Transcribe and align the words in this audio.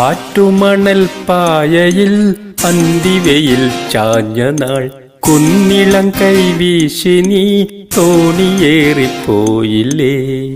ആറ്റുമണൽ 0.00 1.08
പായയിൽ 1.28 2.34
അന്തിവയിൽ 2.64 3.70
ചാഞ്ഞ 3.92 4.42
നാൾ. 4.42 4.90
കുന്നിളം 5.20 6.10
കൈവീശിനി 6.10 7.66
തോണിയേറിപ്പോയില്ലേ. 7.96 10.54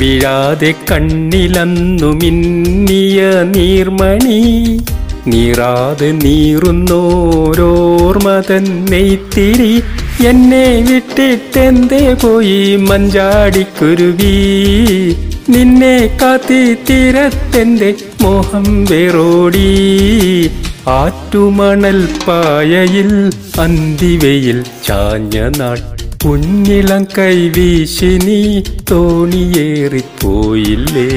വീഴാതെ 0.00 0.74
കണ്ണിലന്നു 0.90 2.06
മിന്നിയ 2.06 3.42
നീർമണി. 3.42 4.80
നീറാതെ 5.26 6.12
നീറുന്നോരോർമതൻ 6.12 8.86
നെയ്ത്തിരി 8.90 9.82
എന്നെ 10.26 10.86
വിട്ടിട്ടെന്തേ 10.90 12.14
പോയി 12.14 12.76
മഞ്ചാടിക്കുരുവി. 12.76 14.36
നിന്നെ 15.48 16.18
കാത്തി 16.22 16.74
തീരത്തെന്റെ 16.74 17.94
മോഹം 18.22 18.84
വേറോടി. 18.84 20.50
ആറ്റുമണൽ 20.88 22.08
പായയിൽ 22.28 23.30
അന്തിവയിൽ 23.60 24.64
ചാഞ്ഞ 24.86 25.58
നാൾ. 25.58 25.78
കുഞ്ഞിളം 26.24 27.06
കൈവീശിനി 27.18 28.64
തോണിയേറിപ്പോയില്ലേ. 28.90 31.08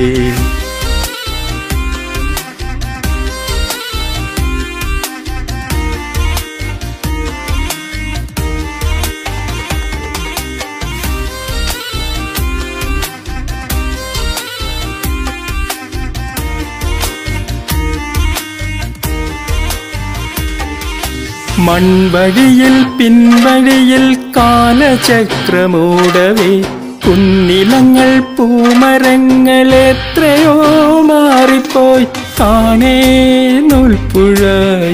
മൺവഴിയിൽ 21.70 22.98
പിൻവഴിയിൽ 22.98 24.18
കാലചക്രമൂടവേ 24.38 26.62
കുന്നിലങ്ങൾ 27.06 28.36
പൂമരങ്ങൾ 28.36 29.76
എത്രയോ 29.76 31.02
മാറിപ്പോയി. 31.02 32.06
കാണേ 32.40 33.60
നൂൽപ്പുഴ 33.60 34.40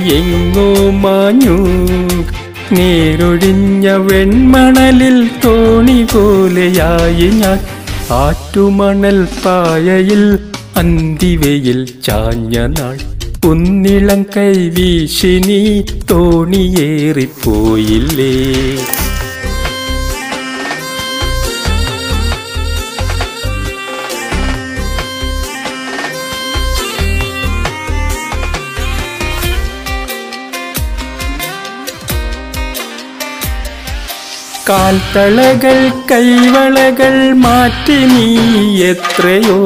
എങ്ങോ 0.02 0.90
മാഞ്ഞു. 0.90 1.58
നേരൊഴിഞ്ഞ 2.72 3.92
വെൺമണലിൽ 3.92 5.30
തോണി 5.46 6.04
പോലെയായി 6.04 7.30
ഞാൻ. 7.30 7.60
ആറ്റുമണൽ 8.12 9.28
പായയിൽ 9.46 10.40
അന്തിവയിൽ 10.78 12.04
ചാഞ്ഞ 12.04 12.58
നാൾ. 12.58 13.15
കുന്നിളം 13.46 14.24
കൈ 14.38 14.54
നീ 15.48 15.60
തോണിയേറിപ്പോയില്ലേ? 16.12 16.64
കാൽത്തളകൾ 34.70 35.78
കൈവളകൾ 36.12 37.34
മാറ്റി 37.34 37.98
നീ 38.06 38.28
എത്രയോ 38.90 39.60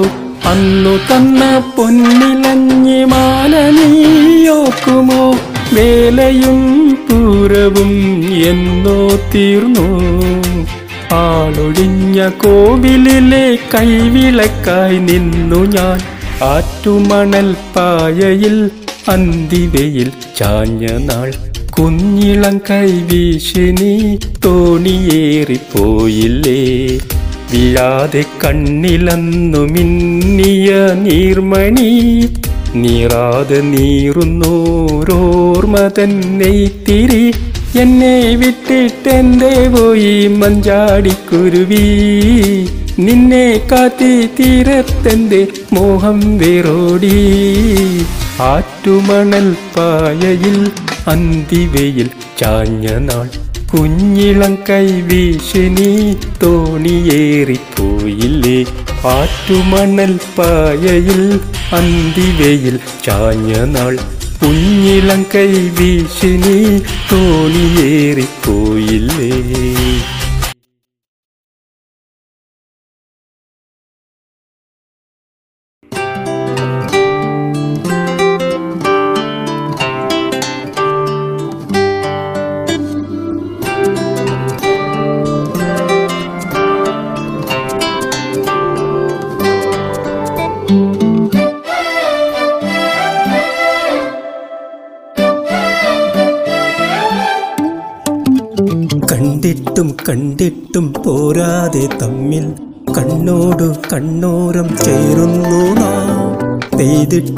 അന്നു 0.45 0.99
തന്ന 1.11 1.63
പൊന്നിലഞ്ഞി 1.77 3.03
മാല 3.03 3.69
നീയോക്കുമോ? 3.69 5.35
വേലയും 5.73 6.89
പൂരവും 6.91 8.23
എന്നോ 8.45 9.09
തീർന്നു. 9.35 9.99
ആളൊഴിഞ്ഞ 11.13 12.29
കോവിലിലെ 12.29 13.57
കൈവിളക്കായി 13.73 14.97
നിന്നു 14.97 15.55
ഞാൻ. 15.55 15.99
ആറ്റുമണൽ 16.43 17.55
പായയിൽ 17.75 18.69
അന്തിവയിൽ 19.09 20.11
ചാഞ്ഞ 20.39 20.87
നാൾ. 20.87 21.33
കുഞ്ഞിളം 21.69 22.57
കൈവീശിനി 22.57 24.19
തോണിയേറിപ്പോയില്ലേ? 24.45 25.59
വീഴാതെ 27.51 28.23
കണ്ണിലന്നു 28.43 29.65
മിന്നിയ 29.65 30.95
നീർമണി 30.95 32.27
നീറാതെ 32.75 33.61
നീറുന്നോരോർമതൻ 33.61 36.37
നെയ്ത്തിരി 36.37 37.33
എന്നെ 37.79 38.35
വിട്ടിട്ടെന്തേ 38.35 39.67
പോയി 39.67 40.27
മഞ്ചാടിക്കുരുവി. 40.27 41.87
നിന്നെ 42.99 43.61
കാത്തി 43.71 44.29
തീരത്തെന്റെ 44.39 45.47
മോഹം 45.73 46.37
വേറോടി. 46.37 47.17
ആറ്റുമണൽ 48.41 49.55
പായയിൽ 49.75 50.71
അന്തിവയിൽ 51.07 52.09
ചാഞ്ഞ 52.39 52.99
നാൾ 52.99 53.48
കുഞ്ഞിളം 53.71 54.55
കൈ 54.69 54.85
നീ 55.69 55.89
തോണിയേറിപ്പോയില്ലേ 56.43 58.57
പാറ്റുമണൽ 59.03 60.13
പായയിൽ 60.37 61.21
അന്തിവയിൽ 61.73 62.75
ചാഞ്ഞ 63.05 63.65
നാൾ. 63.65 63.93
കുഞ്ഞിളം 64.43 65.21
കൈ 65.35 65.49
നീ 66.43 66.57
തോണിയേറിപ്പോയില്ലേ 67.11 69.31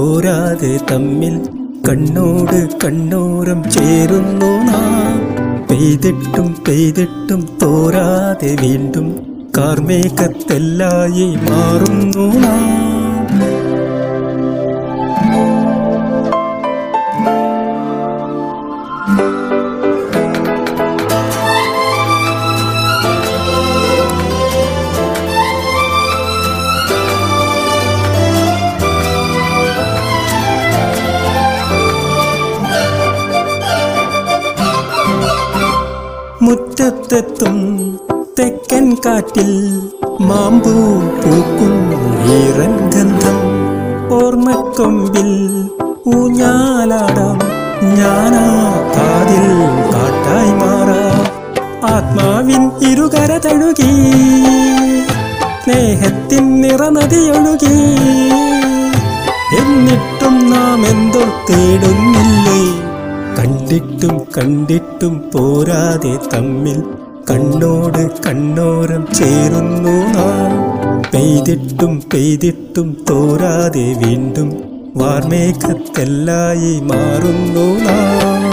പോരാതെ 0.00 0.80
തമ്മിൽ 0.90 1.34
കണ്ണോട് 1.88 2.68
കണ്ണോരം 2.84 3.70
ചേരുന്നു 3.70 4.62
നാം. 4.64 5.18
പെയ്തിട്ടും 5.70 6.54
പെയ്തിട്ടും 6.68 7.48
തോരാതെ 7.62 8.56
വീണ്ടും 8.62 9.08
കാർമേഘത്തെല്ലായി 9.58 11.36
മാറുന്നു 11.50 12.38
നാം. 12.38 12.89
കാറ്റിൽ 39.20 39.82
മാമ്പൂ 40.20 40.72
പൂക്കും 41.22 41.74
ഈറൻ 42.32 42.90
ഗന്ധം. 42.90 43.38
ഓർമ്മക്കൊമ്പിൽ 44.12 45.30
ഊഞ്ഞാലാടാം. 46.16 47.38
ഞാനാ 47.96 48.44
കാതിൽ 48.96 49.46
കാട്ടായി 49.92 50.52
മാറാം. 50.52 51.26
ആത്മാവിൻ 51.94 52.70
ഇരുകര 52.90 53.40
തഴുകി 53.44 53.92
സ്നേഹത്തിൻ 55.64 56.60
നിറനദിയൊഴുകി 56.60 57.76
എന്നിട്ടും 59.58 60.50
നാം 60.50 60.86
എന്തോ 60.86 61.20
തേടുന്നില്ലേ? 61.20 62.62
കണ്ടിട്ടും 63.38 64.18
കണ്ടിട്ടും 64.38 65.30
പോരാതെ 65.34 66.18
തമ്മിൽ 66.36 66.82
പെയ്തിട്ടും 72.20 72.88
തോരാതെ 73.10 73.84
വീണ്ടും 73.92 74.48
വാർമേഘത്തെല്ലായി 74.96 76.80
മാറുന്നു 76.80 77.66
നാം. 77.84 78.49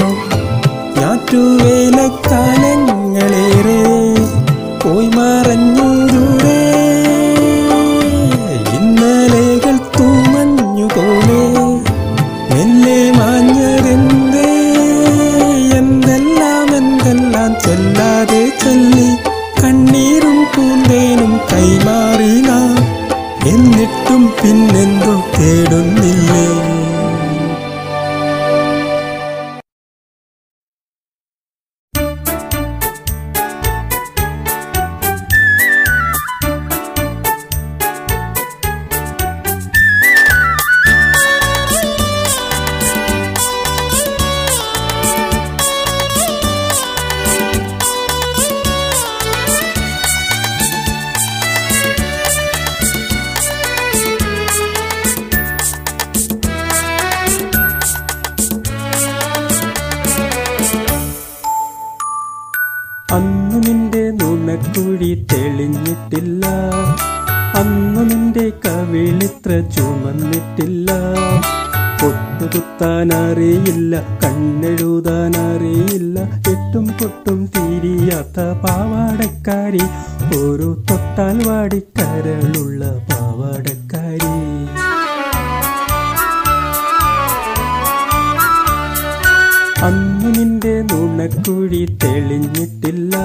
അന്നു 63.13 63.55
നിന്റെ 63.55 64.11
നുണക്കുഴി 64.11 65.25
തെളിഞ്ഞിട്ടില്ല. 65.33 66.45
അന്നു 67.55 68.01
നിന്റെ 68.01 68.51
കവിളിത്ര 68.65 69.59
ചുമന്നിട്ടില്ല. 69.59 70.91
പൊട്ടുകുത്താൻ 72.01 73.13
അറിയില്ല 73.13 74.03
കണ്ണെഴുതാൻ 74.23 75.35
അറിയില്ല 75.37 76.19
എട്ടും 76.19 76.87
പൊട്ടും 76.87 77.45
തിരിയാത്ത 77.45 78.39
പാവാടക്കാരി 78.39 79.83
ഒരു 80.37 80.83
തൊട്ടാൽ 80.89 81.47
വാടിക്കരളുള്ള 81.47 83.05
പാവാടക്കാരി. 83.09 84.46
നിന്റെ 90.31 90.81
നുണക്കുഴി 90.81 91.97
തെളിഞ്ഞിട്ടില്ല. 92.03 93.15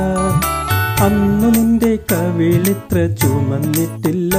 അന്നു 1.00 1.48
നിന്റെ 1.48 1.98
കവിളിത്ര 2.12 3.06
ചുമന്നിട്ടില്ല. 3.06 4.38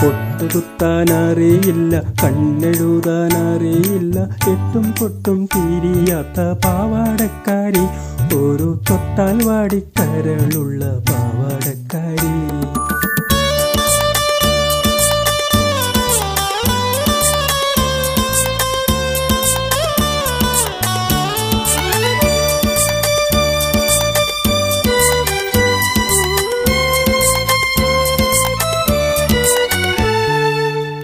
പൊട്ടുകുത്താനറിയില്ല 0.00 2.02
കണ്ണെഴുതാനറിയില്ല. 2.24 4.24
എട്ടും 4.24 4.94
പൊട്ടും 5.00 5.48
തിരിയാത്ത 5.54 6.60
പാവാടക്കാരി 6.64 7.86
ഒരു 8.34 8.80
തൊട്ടാൽ 8.90 9.44
വാടിക്കരളുള്ള 9.44 11.02
പാവാടക്കാരി. 11.10 12.45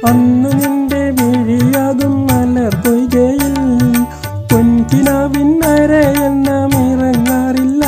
അന്ന് 0.09 0.50
നിന്റെ 0.61 1.02
വിഴിയാകും 1.11 2.26
മലർ 2.26 2.75
പൊയ്കയിൽ. 2.75 3.54
എന്ന 4.50 5.66
എണ്ണമിറങ്ങാറില്ല 6.25 7.85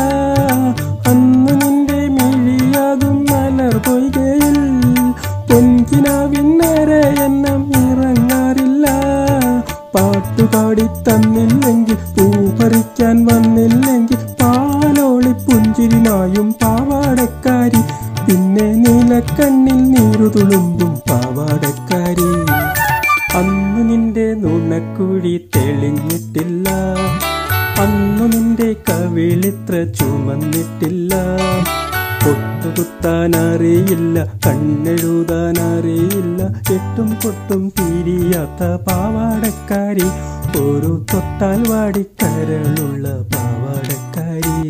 അന്ന് 1.06 1.52
നിന്റെ 1.62 2.00
മിഴിയാകും 2.08 3.26
മലർ 3.30 3.78
പൊയ്കയിൽ. 3.78 4.56
പൊൻകിനാവിന്നര 5.50 6.90
എണ്ണം 7.24 7.72
ഇറങ്ങാറില്ല. 7.82 8.86
പാട്ടുപാടി 9.94 10.86
തന്നില്ലെങ്കിൽ 11.08 11.98
പൂ 12.16 12.24
പറിക്കാൻ 12.60 13.24
വന്നില്ലെങ്കിൽ 13.24 14.16
പാലോളി 14.42 15.32
പുഞ്ചിരിനായും 15.46 16.52
പാവാടക്കാരി. 16.52 17.82
പിന്നെ 18.26 18.66
നീലക്കണ്ണിൽ 18.74 19.82
നീരു 19.90 20.28
തുളുമ്പും 20.28 21.03
അറിയില്ല 33.84 34.18
കണ്ണെഴുതാൻ 34.44 35.56
അറിയില്ല 35.70 36.42
എട്ടും 36.74 37.08
പൊട്ടും 37.22 37.62
തിരിയാത്ത 37.78 38.62
പാവാടക്കാരി. 38.86 40.08
ഒരു 40.60 40.92
തൊട്ടാൽ 41.12 41.60
വാടിക്കരളുള്ള 41.70 43.08
പാവാടക്കാരി. 43.34 44.62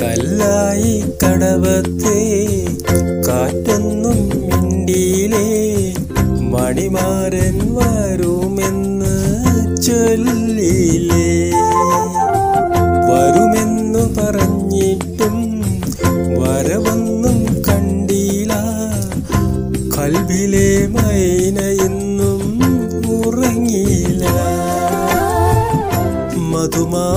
കല്ലായി 0.00 0.94
കടവത്തെ 1.22 2.18
കാറ്റെന്നും 3.28 4.20
മിണ്ടിയിലെ 4.48 5.46
മണിമാരൻ 6.54 7.58
വരുമെന്ന് 7.76 9.14
ചൊല്ലില്ല. 9.86 11.07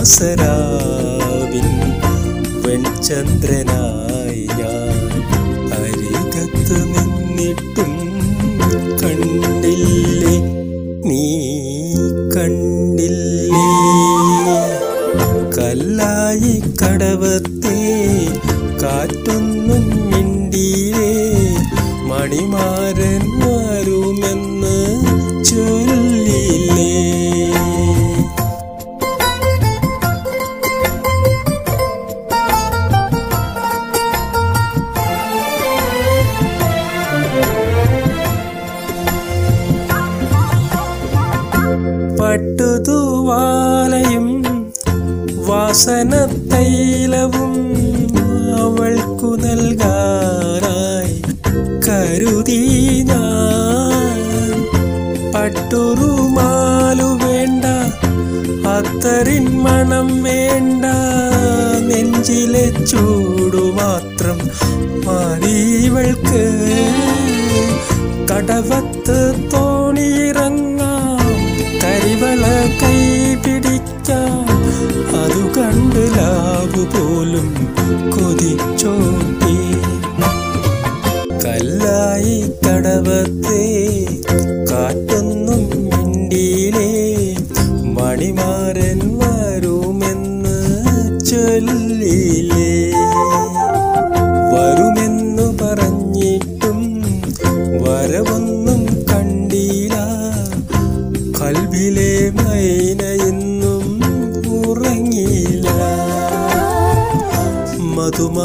മധുമാസരാവിൻ 0.04 1.68
വെൺചന്ദ്രനായി 2.64 4.01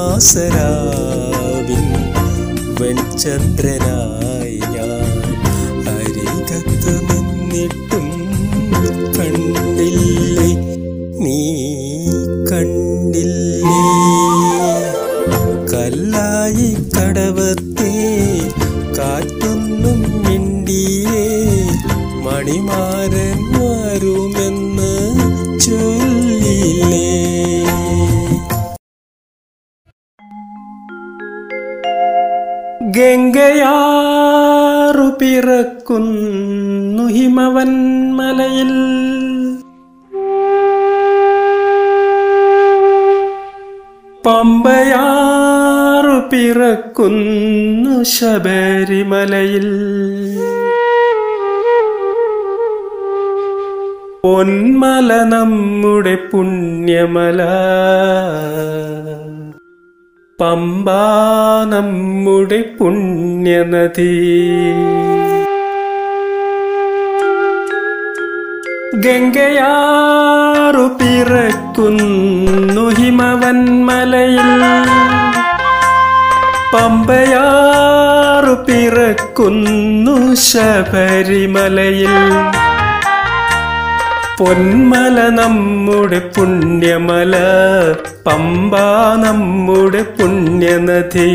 മധുമാസരാവിൻ 0.09 1.87
വെൺചന്ദ്രനായി 2.81 3.86
ശബരിമലയിൽ 49.07 49.67
പൊന്മല 54.23 55.11
നമ്മുടെ 55.33 56.15
പുണ്യമല. 56.31 57.41
പമ്പ 60.39 60.89
നമ്മുടെ 61.73 62.61
പുണ്യനദി. 62.79 64.15
ഗംഗയാറു 69.05 70.87
പിറക്കുന്നു 70.99 72.85
ഹിമവൻ 72.89 73.61
മലയിൽ 73.87 74.51
പമ്പയാറു 76.77 78.55
പിറക്കുന്നു 78.67 80.35
ശബരിമലയിൽ. 80.35 82.17
പൊന്മല 84.39 85.17
നമ്മുടെ 85.29 86.19
പുണ്യമല 86.19 87.35
പമ്പ 88.27 88.77
നമ്മുടെ 89.25 90.03
പുണ്യനദി. 90.03 91.33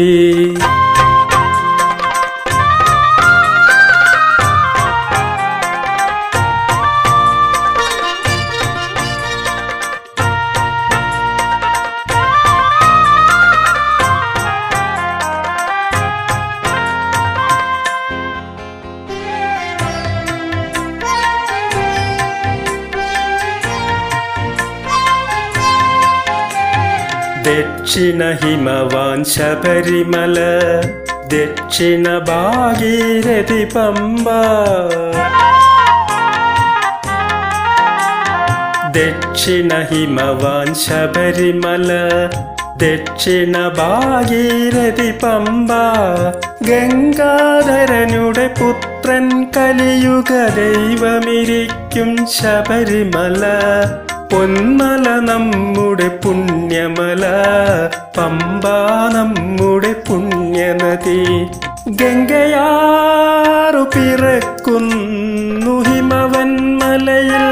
ദക്ഷിണ 27.94 28.26
ഹിമവാൻ 28.42 29.22
ശബരിമല 29.32 30.38
ദക്ഷിണ 31.32 32.06
ഭാഗീരഥി 32.28 33.64
പമ്പ 33.74 34.28
ദക്ഷിണ 38.98 39.72
ഹിമവാൻ 39.90 40.70
ശബരിമല 40.84 41.90
ദക്ഷിണ 42.84 43.58
ഭാഗീരഥി 43.80 45.10
പമ്പ 45.24 45.72
ഗംഗാധരനുടെ 46.70 48.48
പുത്രൻ 48.60 49.28
കലിയുഗ 49.58 50.32
ദൈവമിരിക്കും 50.58 52.14
ശബരിമല 52.38 53.44
പൊന്മല 54.32 55.06
നമ്മുടെ 55.30 56.08
പുണ്യമല 56.24 57.24
പമ്പ 58.18 58.64
നമ്മുടെ 59.16 59.92
പുണ്യനദി. 60.08 61.20
ഗംഗയാറു 62.00 63.84
പിറക്കുന്നു 63.94 65.74
ഹിമവന്മലയിൽ 65.88 67.46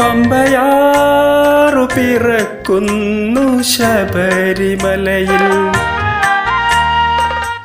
പമ്പയാറു 0.00 1.84
പിറക്കുന്നു 1.94 3.44
ശബരിമലയിൽ. 3.72 5.46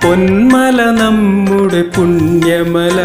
പൊന്മല 0.04 0.80
നമ്മുടെ 1.02 1.82
പുണ്യമല 1.96 3.00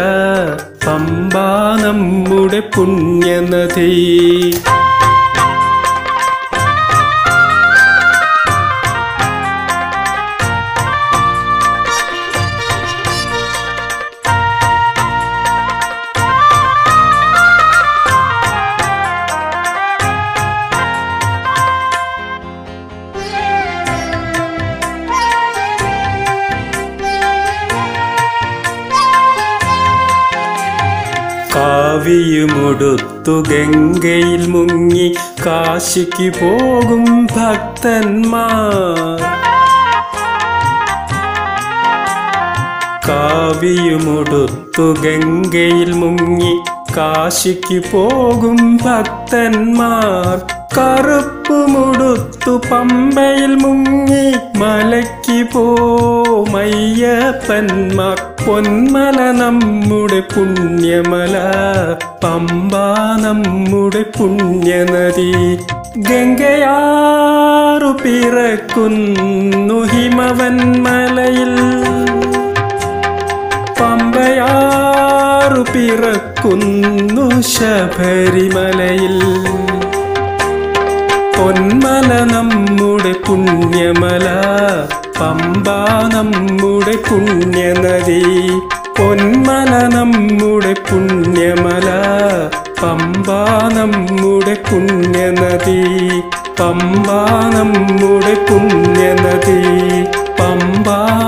പമ്പ 0.85 1.35
നമ്മുടെ 1.83 2.59
പുണ്യനദി. 2.75 3.91
ഗംഗയിൽ 33.29 34.47
മുങ്ങി 34.47 35.15
കാശിക്ക് 35.45 36.29
പോകും 36.29 37.25
ഭക്തന്മാർ. 37.25 39.19
കാവിയുമുടുത്തു 43.07 44.81
ഗംഗയിൽ 44.81 45.93
മുങ്ങി 45.93 46.59
കാശിക്ക് 46.97 47.91
പോകും 47.91 48.77
ഭക്തന്മാർ. 48.77 50.53
കറുപ്പുമുടുത്തു 50.77 52.61
പമ്പയിൽ 52.71 53.55
മുങ്ങി 53.55 54.57
മലയ്ക്ക് 54.57 55.53
പോമയ്യപ്പന്മാർ 55.53 58.32
പൊന്മല 58.47 59.31
നമ്മുടെ 59.31 60.19
പുണ്യമല 60.19 61.35
പമ്പ 62.23 62.73
നമ്മുടെ 63.21 64.03
പുണ്യനദി. 64.03 65.59
ഗംഗയാറു 65.97 67.87
പിറക്കുന്നു 67.87 69.83
ഹിമവൻ 69.83 70.83
മലയിൽ. 70.83 71.55
പമ്പയാറു 73.79 75.61
പിറക്കുന്നു 75.61 77.41
ശബരിമലയിൽ. 77.41 79.19
പൊന്മല 81.37 82.33
നമ്മുടെ 82.33 83.13
പുണ്യമല 83.27 84.27
പമ്പ 85.19 85.67
നമ്മുടെ 86.13 86.95
പുണ്യനദി 87.07 88.21
പൊന്മല 88.97 89.71
നമ്മുടെ 89.95 90.73
പുണ്യമല. 90.89 91.89
പമ്പ 92.81 93.27
നമ്മുടെ 93.75 94.55
പുണ്യനദി 94.67 95.79
പമ്പ 96.59 97.07
നമ്മുടെ 97.55 98.33
പുണ്യനദി 98.47 99.59
പമ്പ 100.39 100.87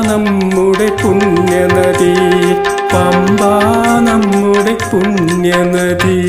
നമ്മുടെ 0.10 0.90
പുണ്യനദി 1.02 2.14
പമ്പ 2.94 3.42
നമ്മുടെ 4.08 4.74
പുണ്യനദി 4.92 6.20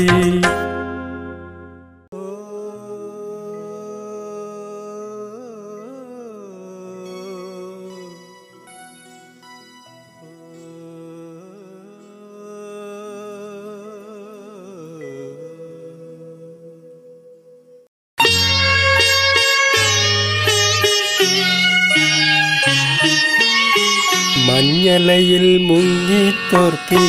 മുങ്ങിത്തോർത്തി 26.77 27.05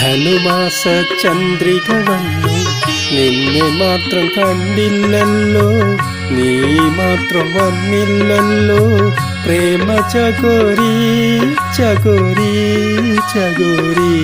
ധനുമാസ 0.00 0.82
ചന്ദ്രിക 1.22 1.88
വന്നു 2.08 2.54
നിന്നെ 3.14 3.66
മാത്രം 3.80 4.26
കണ്ടില്ലല്ലോ 4.36 5.66
നീ 6.36 6.50
മാത്രം 6.98 7.46
വന്നില്ലല്ലോ. 7.54 8.82
പ്രേമ 9.44 9.88
ചകോരി 10.12 10.94
ചകോരി 11.76 12.52
ചകോരി. 13.32 14.14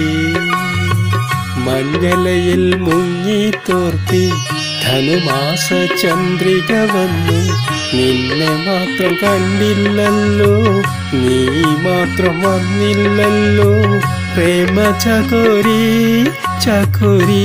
മഞ്ഞലയിൽ 1.67 2.65
മുങ്ങിത്തോർത്തി 2.77 4.25
ധനുമാസ 4.85 5.69
ചന്ദ്രിക 6.03 6.73
വന്നു 6.95 7.41
നിന്നെ 7.97 8.53
മാത്രം 8.69 9.15
കണ്ടില്ലല്ലോ 9.23 10.55
നീ 11.23 11.41
മാത്രം 11.87 12.37
വന്നില്ലല്ലോ. 12.41 13.73
പ്രേമ 14.37 14.79
ചകോരി 14.99 15.83
ചകോരി 16.61 17.45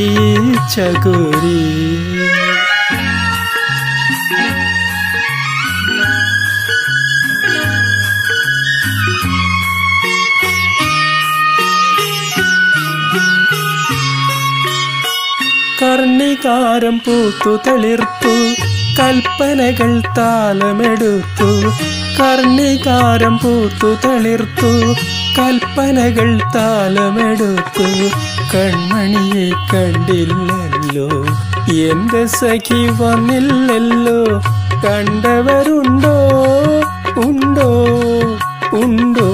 ചകോരി 0.74 1.60
കർണികാരം 15.82 16.98
പൂത്തു 16.98 17.54
തെളിർത്തു 17.68 18.34
കൽപ്പനകൾ 19.00 20.02
താലമെടുത്തു 20.18 21.50
കർണികാരം 22.20 23.38
പൂത്തു 23.38 24.08
തളിർത്തു 24.08 24.72
കൽപ്പനകൾ 25.40 26.40
താലമെടുത്തു. 26.56 27.86
കൺമണിയെ 28.54 29.50
കണ്ടില്ലല്ലോ 29.74 31.10
എന്റെ 31.76 32.26
സഖി 32.26 32.88
വന്നില്ലല്ലോ 33.02 34.42
കണ്ടവരുണ്ടോ? 34.86 36.18
ഉണ്ടോ? 37.18 37.72
ഉണ്ടോ? 38.74 39.30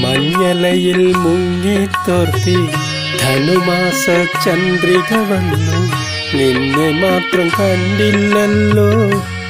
മഞ്ഞലയിൽ 0.00 1.16
മുങ്ങിത്തോർത്തി 1.16 2.79
ധനുമാസ 3.22 4.06
ചന്ദ്രിക 4.44 5.10
വന്നു 5.30 5.78
നിന്നെ 6.36 6.88
മാത്രം 7.02 7.48
കണ്ടില്ലല്ലോ 7.58 8.90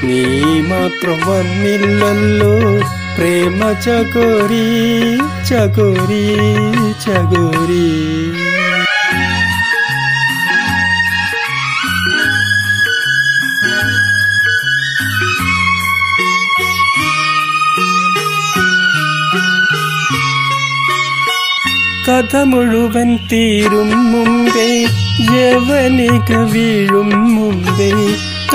നീ 0.07 0.23
മാത്രം 0.63 1.19
വന്നില്ലല്ലോ. 1.29 2.55
പ്രേമ 3.17 3.73
ചകോരി 3.73 4.67
ചകോരി 5.49 6.25
ചകോരി. 7.05 7.87
കഥ 22.11 22.37
മുഴുവൻ 22.37 23.19
തീരും 23.33 24.13
മുമ്പേ 24.13 24.87
യവനിക 25.33 26.37
വീഴും 26.37 27.35
മുമ്പേ. 27.35 27.93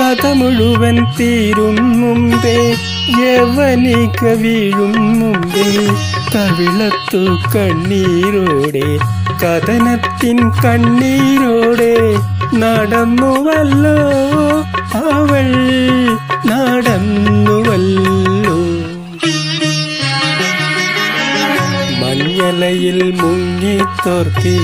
കഥ 0.00 0.26
മുഴുവൻ 0.26 1.06
തീരും 1.20 2.00
മുമ്പേ 2.00 2.74
യവനിക 3.18 4.24
വീഴും 4.24 5.20
മുമ്പേ. 5.20 5.86
കവിളത്തു 6.34 7.58
കണ്ണീരോടെ 7.58 8.98
കഥനത്തിൻ 9.42 10.50
കണ്ണീരോടെ 10.50 12.14
നടന്നുവല്ലോ. 12.54 13.98
അവൾ 14.98 15.52
നടന്നുവല്ലോ. 16.46 18.85
മഞ്ഞലയിൽ 22.36 23.10
മുങ്ങിത്തോർത്തി 23.10 24.56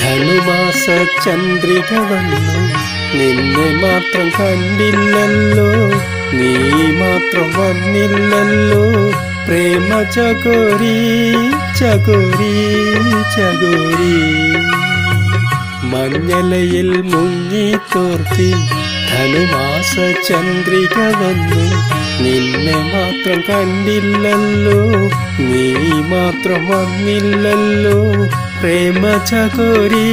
ധനുമാസ 0.00 0.86
ചന്ദ്രിക 1.24 1.98
വന്നു. 1.98 2.58
നിന്നെ 3.18 3.66
മാത്രം 3.82 4.28
കണ്ടില്ലല്ലോ 4.40 5.70
നീ 6.32 6.52
മാത്രം 7.00 7.48
വന്നില്ലല്ലോ. 7.60 8.84
പ്രേമ 9.46 10.02
ചകോരി 10.02 10.98
ചകോരി 11.78 12.54
ചകോരി. 13.36 14.16
മഞ്ഞലയിൽ 15.86 17.02
മുങ്ങിത്തോർത്തി 17.02 18.50
ധനുമാസ 19.10 19.96
ചന്ദ്രിക 20.28 20.98
വന്നു. 20.98 21.97
നിന്നെ 22.20 22.78
മാത്രം 22.94 23.42
കണ്ടില്ലല്ലോ. 23.48 24.80
നീ 25.40 25.66
മാത്രം 26.12 26.68
വന്നില്ലല്ലോ. 26.68 28.26
പ്രേമ 28.60 29.24
ചകോരി 29.24 30.08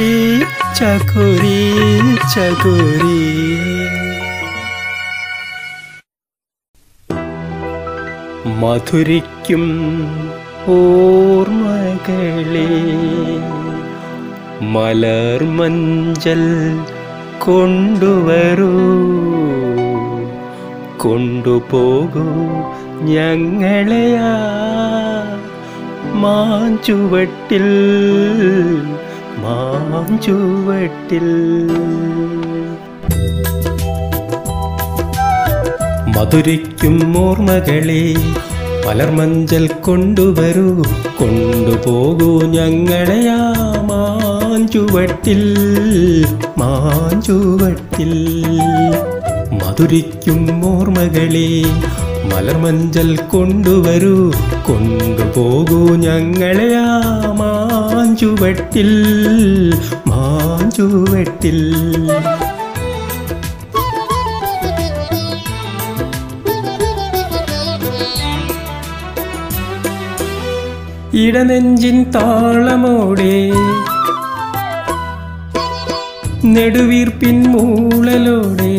ചകോരി 0.78 1.58
ചകോരി 2.34 3.22
മധുരിക്കും 8.60 9.64
ഓർമ്മകളെ 10.68 12.68
മലർമഞ്ചൽ 14.62 16.44
കൊണ്ടുവരൂ. 17.38 18.72
കൊണ്ടുപോകൂ 21.06 22.24
ഞങ്ങളെയാ 23.10 24.30
മാഞ്ചുവട്ടിൽ 26.22 27.66
മാഞ്ചുവട്ടിൽ 29.44 31.28
മധുരിക്കും 36.14 36.96
ഓർമ്മകളെ 37.22 38.02
പലർമഞ്ചൽ 38.86 39.64
കൊണ്ടുവരൂ 39.86 40.68
കൊണ്ടുപോകൂ 41.20 42.28
ഞങ്ങളെയാ 42.52 43.38
മാഞ്ചുവട്ടിൽ 43.90 45.42
മാഞ്ചുവട്ടിൽ 46.60 48.14
മധുരിക്കും 49.66 50.66
ഓർമ്മകളെ 50.66 51.48
മലർമഞ്ചൽ 52.30 53.16
കൊണ്ടുവരൂ. 53.16 54.32
കൊണ്ടുപോകൂ 54.66 55.96
ഞങ്ങളെ 55.96 56.68
ആ 56.76 57.00
മാഞ്ചുവട്ടിൽ 57.40 58.92
മാഞ്ചുവട്ടിൽ. 60.06 61.60
ഇടനെഞ്ചിൻ 71.18 72.10
താളമോടെ 72.10 73.52
നെടുവീർപ്പിൻ 76.44 77.36
മൂളലോടെ 77.42 78.74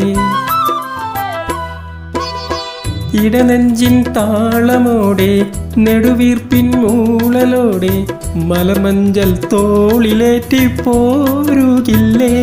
ഇടനെഞ്ചിൻ 3.23 4.03
താളമോടെ 4.17 5.32
നെടുവീർപ്പിൻ 5.77 6.71
മൂളലോടെ 6.71 7.95
മലമഞ്ചൽ 8.36 9.32
തോളിലേറ്റി 9.53 10.67
പോരുകില്ലേ? 10.84 12.34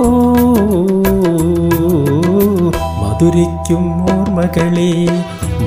ഓ 0.00 0.08
മധുരിക്കും 3.02 3.84
ഓർമ്മകളെ 4.02 4.92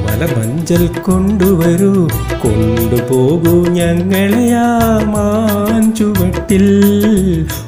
മലമഞ്ചൽ 0.06 0.88
കൊണ്ടുവരൂ. 0.88 1.94
കൊണ്ടുപോകൂ 2.44 3.54
ഞങ്ങളെ 3.70 4.46
ആ 4.56 4.70
മാഞ്ചുവട്ടിൽ 5.16 6.68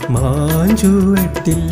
മാഞ്ചുവട്ടിൽ 0.09 1.63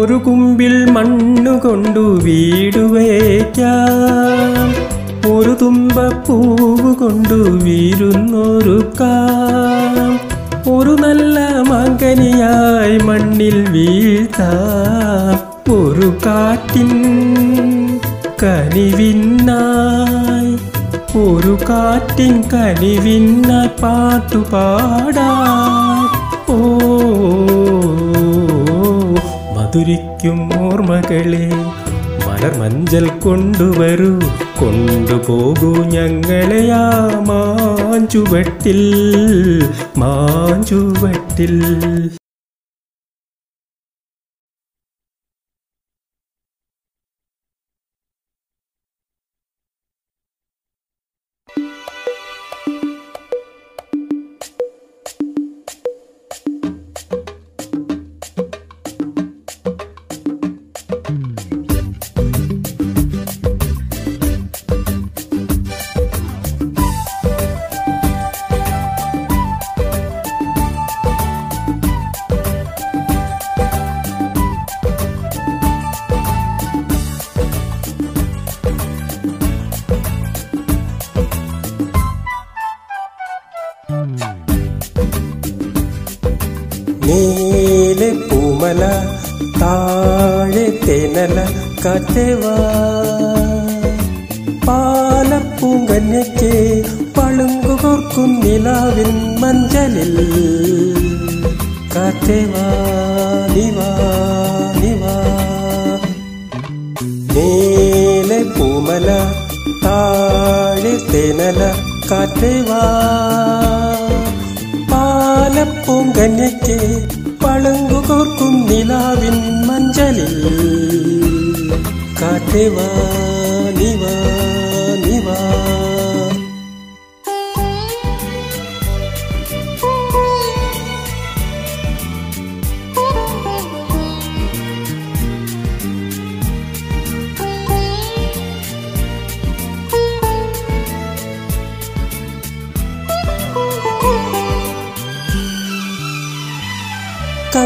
ഒരു 0.00 0.14
കുമ്പിൽ 0.14 0.90
മണ്ണുകൊണ്ടു 0.90 2.20
വീടുവേക്കാം 2.24 3.70
ഒരു 5.32 5.56
തുമ്പ 5.62 6.26
പൂവ് 6.26 6.94
കൊണ്ടു 6.94 7.34
വീരുന്നൊരുക്കാം 7.34 9.30
ഒരു 10.74 10.90
നല്ല 10.90 11.38
മകനിയായി 11.70 12.98
മണ്ണിൽ 12.98 13.70
വീഴ്ത്താം. 13.70 15.74
ഒരു 15.74 16.12
കാറ്റിൻ 16.26 16.90
കനിവിന്നായി 18.42 20.52
ഒരു 21.18 21.58
കാറ്റിൻ 21.70 22.44
കനിവിന്നായി 22.52 23.68
പാട്ടുപാടാം. 23.82 25.26
ഓ 26.54 26.56
മധുരിക്കും 29.70 30.38
ഓർമ്മകളെ. 30.58 31.42
മലർമഞ്ചൽ 32.26 33.04
കൊണ്ടുവരൂ 33.24 34.08
കൊണ്ടുപോകൂ 34.60 35.70
ഞങ്ങളെയാ 35.94 36.80
മാഞ്ചുവട്ടിൽ 37.28 38.80
മാഞ്ചുവട്ടിൽ 39.98 41.54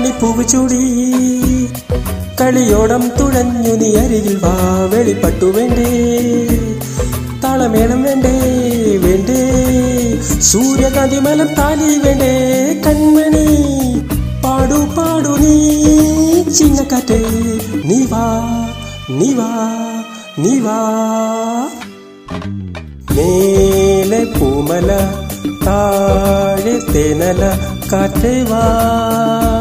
കണിപ്പൂവ് 0.04 0.48
ചൂടി. 0.48 0.80
കളിയോടം 2.40 3.10
തുഴഞ്ഞു 3.20 3.74
നീ 3.74 3.96
അരികിൽ 3.96 4.40
വാ 4.42 4.54
വെളിപ്പെട്ടു 4.92 5.44
വേണ്ടേ. 5.44 5.86
താളമേളം 7.44 8.02
വേണ്ടേ 8.02 8.32
വേണ്ടേ. 9.04 9.38
സൂര്യകാന്തി 10.40 11.18
മലം 11.18 11.46
താലി 11.46 11.98
വേണ്ടേ 11.98 12.32
കൺമണി. 12.86 13.46
പാടു 14.44 14.74
പാടു 14.74 15.28
നീ 15.28 15.54
ചിങ്ങക്കാറ്റേ. 16.50 17.20
നീ 17.84 18.06
വാ 18.06 18.26
നീ 19.10 19.34
വാ 19.34 19.50
നീ 20.38 20.58
വാ. 20.58 20.78
മേലെ 23.16 24.24
പൂമല 24.24 24.98
താഴെ 25.66 26.92
തേനല 26.94 27.58
കാറ്റേവാ 27.92 28.64
പാലപ്പൂങ്കന്യയ്ക്ക് 28.64 29.53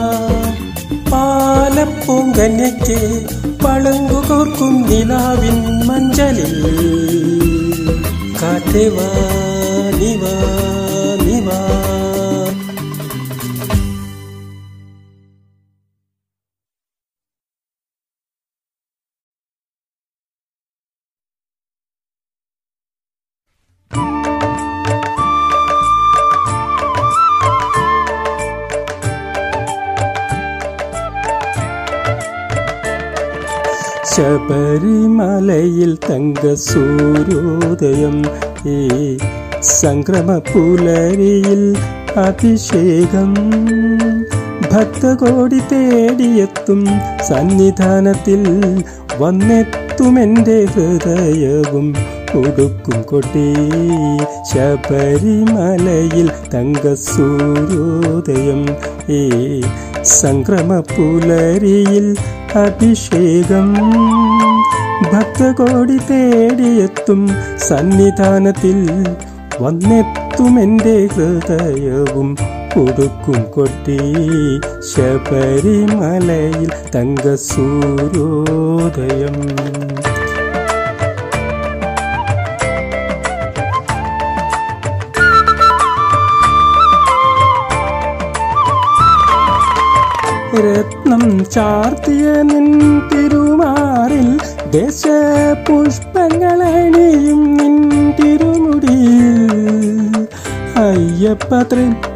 பூங்கன்யக்கே 1.87 2.99
பழங்குகோர்க்கும் 3.57 4.79
நிலாவின் 4.87 5.65
மஞ்சளில். 5.87 6.63
காத்தேவா 8.39 9.09
நிவா 9.99 10.33
ശബരിമലയിൽ 35.63 35.97
തങ്ക 36.09 36.53
സൂര്യോദയം. 36.53 38.25
ഈ 38.67 39.17
സംക്രമ 39.61 40.37
പുലരിയിൽ 40.37 41.77
അഭിഷേകം. 42.17 43.33
ഭക്തകോടി 44.71 45.59
തേടിയെത്തും 45.59 46.85
സന്നിധാനത്തിൽ 47.27 48.43
വന്നെത്തുമെന്റെ 49.17 50.65
ഹൃദയവും. 50.65 51.95
ഉടുക്കും 52.35 53.01
കൊട്ടി 53.01 53.53
ശബരിമലയിൽ 54.53 56.31
തങ്ക 56.53 56.93
സൂര്യോദയം. 56.93 58.65
ഈ 59.09 59.61
സംക്രമ 60.03 60.79
പുലരിയിൽ 60.79 62.17
അഭിഷേകം. 62.55 63.75
ഭക്തകോടി 65.03 65.97
തേടിയെത്തും 66.09 67.21
സന്നിധാനത്തിൽ 67.67 68.79
വന്നെത്തുമെന്റെ 69.61 70.97
ഹൃദയവും 71.15 72.29
കൊടുക്കും 72.73 73.39
കൊട്ടി 73.55 73.99
ശബരിമലയിൽ 74.91 76.69
തങ്ക 76.95 77.35
സൂര്യോദയം 77.47 79.37
രത്നം 90.65 91.23
ചാർത്തിയ 91.53 92.25
നിൻ 92.49 92.67
തിരുമാറിൽ 93.09 94.27
ദേശപുഷ്പങ്ങളണിയും 94.73 97.57
നിൻ 97.57 98.11
തിരുമുടി 98.11 98.97
അയ്യപ്പ 100.79 101.63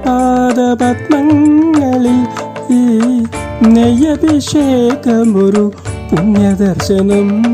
പാദപത്മങ്ങളിൽ 0.05 2.27
ഈ 2.73 3.23
നെയ്യഭിഷേകമൊരു 3.67 5.71
പുണ്യദർശനം. 6.11 7.45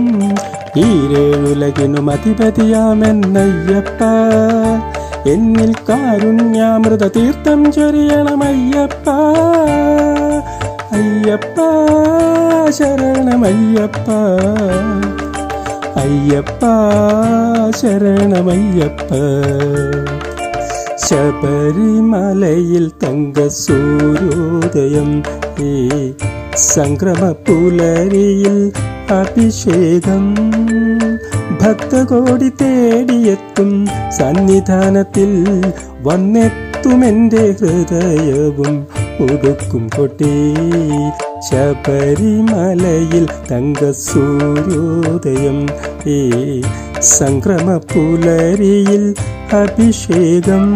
ഈരേഴുലകിനും 0.77 2.09
അധിപതിയാമെന്നയ്യപ്പ. 2.09 4.03
എന്നിൽ 5.29 5.73
കാരുണ്യാമൃത 5.89 7.07
തീർത്ഥം 7.07 7.71
ചൊരിയണമയ്യപ്പ. 7.71 9.09
അയ്യപ്പ. 10.91 11.59
ശരണമയ്യപ്പ. 12.77 14.09
അയ്യപ്പ 15.95 16.61
ശരണമയ്യപ്പ. 17.75 19.09
ശബരിമലയിൽ 21.05 22.91
തങ്ക 23.03 23.47
സൂര്യോദയം 23.47 25.23
ഈ 25.59 26.13
സംക്രമ 26.55 27.31
പുലരിയിൽ 27.31 28.71
അഭിഷേകം. 29.09 30.35
ഭക്തകോടി 31.61 32.49
തേടിയെത്തും 32.49 33.87
സന്നിധാനത്തിൽ 34.17 35.45
വന്നെത്തുമെന്റെ 36.01 37.55
ഹൃദയവും 37.61 39.02
ഉടുക്കും 39.19 39.89
കൊട്ടി 39.97 40.53
ശബരിമലയിൽ 41.49 43.27
തങ്ക 43.51 43.91
സൂര്യോദയം 43.91 45.67
ഈ 46.07 46.61
സംക്രമ 47.01 47.77
പുലരിയിൽ 47.77 49.15
അഭിഷേകം. 49.53 50.73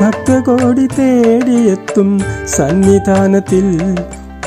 ഭക്തകോടി 0.00 0.86
തേടിയെത്തും 0.86 2.20
സന്നിധാനത്തിൽ. 2.46 3.94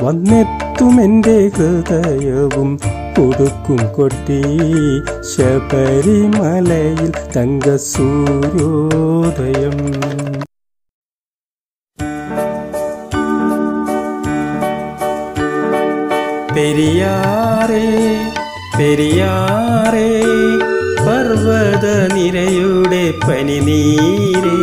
വന്നെത്തുമെന്റെ 0.01 1.47
ഹൃദയവും 1.47 2.79
കൊടുക്കും 3.17 3.79
കൊട്ടി. 3.95 4.41
ശബരിമലയിൽ 5.35 7.11
തങ്ക 7.37 7.75
പെരിയാറേ 16.57 17.87
പെരിയാറേ 18.77 20.07
പർവത 21.05 21.85
നിരയുടെ 22.13 23.13
പനിനീരേ 23.27 24.55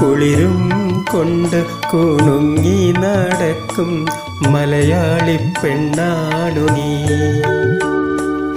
കുളിരും 0.00 0.56
കൊണ്ട് 1.10 1.64
കുണുങ്ങി 1.92 2.92
നടക്കും 2.98 4.06
മലയാളി 4.50 5.36
പെണ്ണാണു 5.62 6.66
നീ. 6.72 6.90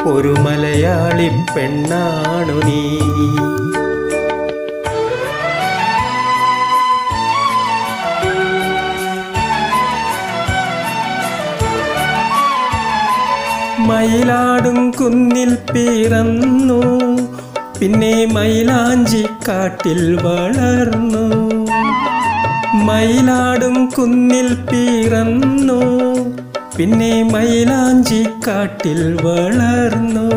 ഒരു 0.06 0.36
മലയാളി 0.40 1.30
പെണ്ണാണു 1.56 2.58
നീ. 2.66 2.82
മയിലാടും 13.90 14.92
കുന്നിൽ 14.92 15.58
പിറന്നു. 15.74 16.82
പിന്നെ 17.80 18.26
മയിലാഞ്ചി 18.26 19.26
കാട്ടിൽ 19.48 20.20
വളർന്നു. 20.24 21.26
മയിലാടും 22.86 23.86
കുന്നിൽ 23.86 24.54
പിറന്നു. 24.54 25.82
പിന്നെ 26.78 27.24
മയിലാഞ്ചി 27.24 28.26
കാട്ടിൽ 28.48 29.18
വളർന്നു. 29.24 30.30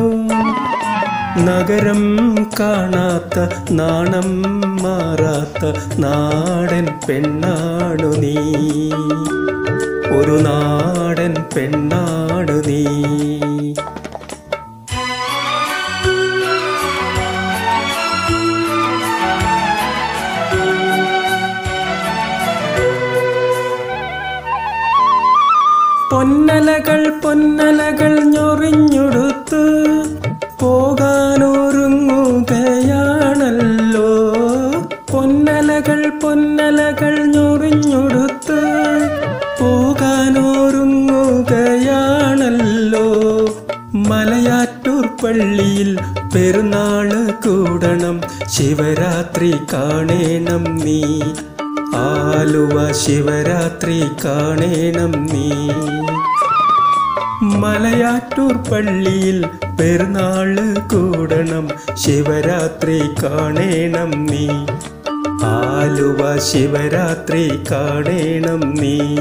നഗരം 1.42 2.34
കാണാത്ത 2.60 3.48
നാണം 3.70 4.42
മാറാത്ത 4.82 5.66
നാടൻ 5.98 6.86
പെണ്ണാണു 7.08 8.06
നീ. 8.06 8.52
ഒരു 10.16 10.36
നാടൻ 10.46 11.34
പെണ്ണാണു 11.54 12.58
നീ. 12.66 12.80
പൊന്നലകൾ 26.10 27.02
പൊന്നലകൾ 27.22 28.11
കൂടണം. 47.44 48.20
ശിവരാത്രി 48.46 49.54
കാണേണം 49.72 50.64
നീ. 50.64 51.20
ആലുവ 51.94 52.92
ശിവരാത്രി 52.92 54.04
കാണേണം 54.24 55.12
നീ. 55.12 55.50
മലയാറ്റൂർ 57.42 58.56
പള്ളിയിൽ 58.56 59.46
പെരുന്നാൾ 59.80 60.78
കൂടണം. 60.92 61.68
ശിവരാത്രി 61.94 63.00
കാണേണം 63.22 64.26
നീ. 64.26 64.48
ആലുവ 65.44 66.38
ശിവരാത്രി 66.38 67.64
കാണേണം 67.70 68.60
നീ. 68.60 69.16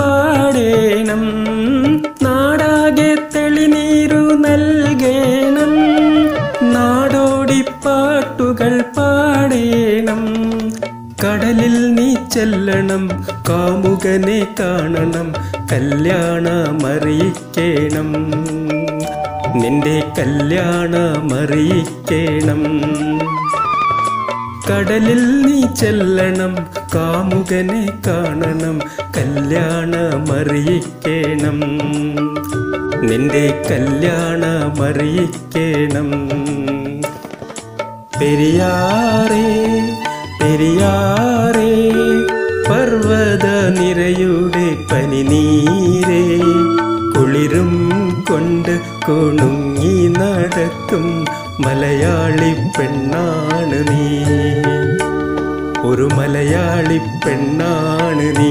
പാടേണം. 0.00 1.22
നാടാകെ 2.22 3.16
തെളിനീരു 3.36 4.14
നൽകേണം. 4.14 5.72
നാടോടി 6.72 7.64
പാട്ടുകൾ 7.86 8.80
പാടേണം. 8.80 10.26
കടലിൽ 11.24 11.94
നീ 11.94 12.14
ചെല്ലണം 12.32 13.24
കാമുകനെ 13.48 14.46
കാണണം 14.60 15.32
കല്യാണമറിയിക്കേണം. 15.72 18.12
നിന്റെ 19.62 20.02
കല്യാണമറിയിക്കേണം. 20.18 22.62
കടലിൽ 24.70 25.42
നീ 25.42 25.74
ചെല്ലണം 25.74 26.56
കാമുകനെ 26.94 27.86
കാണണം 28.06 28.80
കല്യാണമറിയിക്കേണം. 29.16 31.58
നിന്റെ 33.08 33.44
കല്യാണമറിയിക്കേണം. 33.70 36.10
പെരിയാറേ 38.20 39.46
പെരിയാറേ 40.40 41.72
പർവത 42.70 43.46
നിരയുടെ 43.78 44.66
പനിനീരേ 44.92 46.22
കുളിരും 47.14 47.72
കൊണ്ട് 48.28 48.74
കൊണുങ്ങി 49.06 49.96
നടക്കും 50.18 51.06
മലയാളി 51.66 52.52
പെണ്ണാണ് 52.78 53.78
നീ. 53.90 54.04
ഒരു 55.88 56.06
മലയാളി 56.16 56.98
പെണ്ണാണ് 57.24 58.26
നീ. 58.38 58.50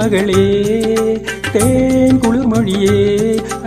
മകളെ 0.00 0.44
തേൻ 1.54 2.12
കുളിർമൊഴിയേ 2.18 3.00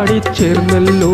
ആടിപ്പാടി 0.00 0.18
ചേർന്നല്ലോ 0.38 1.12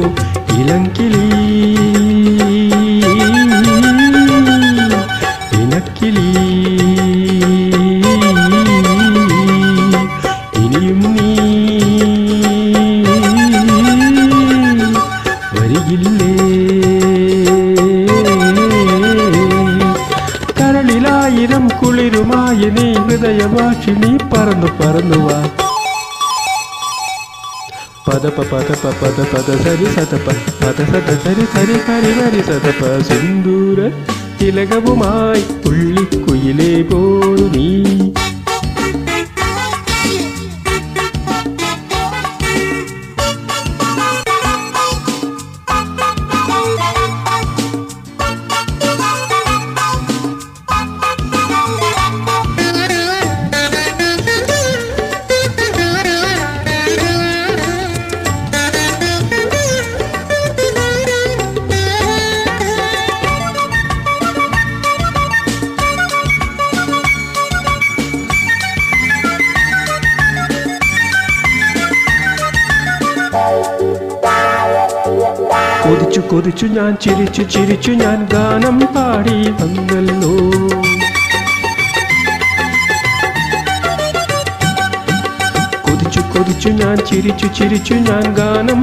பத 28.24 28.30
ப 28.36 28.42
பத 28.50 28.74
ப 28.74 28.90
பத 29.00 29.24
பத 29.32 29.48
சரி 29.64 29.86
சத 29.94 30.18
ப 30.18 30.34
பத 30.60 30.78
சத 30.92 31.10
சரி 31.24 31.44
சரி 31.54 31.74
கரி 31.86 32.12
வரி 32.18 32.40
சத 32.40 32.68
சிந்தூர 33.08 33.88
திலகவுமாய் 34.38 35.44
புள்ளி 35.64 36.04
குயிலே 36.18 36.72
போல் 36.82 37.44
நீ 37.52 37.68
ഞാൻ 76.84 76.96
ചിരിച്ചു 76.96 77.42
ചിരിച്ചു 77.44 77.92
ഞാൻ 77.92 78.18
ഗാനം 78.32 78.78
പാടി 78.94 79.36
വന്നല്ലോ. 79.58 80.32
കൊതിച്ചു 85.84 86.22
കൊതിച്ചു 86.32 86.70
ഞാൻ 86.80 86.96
ചിരിച്ചു 87.08 87.46
ചിരിച്ചു 87.58 87.94
ഞാൻ 88.08 88.24
ഗാനം 88.34 88.80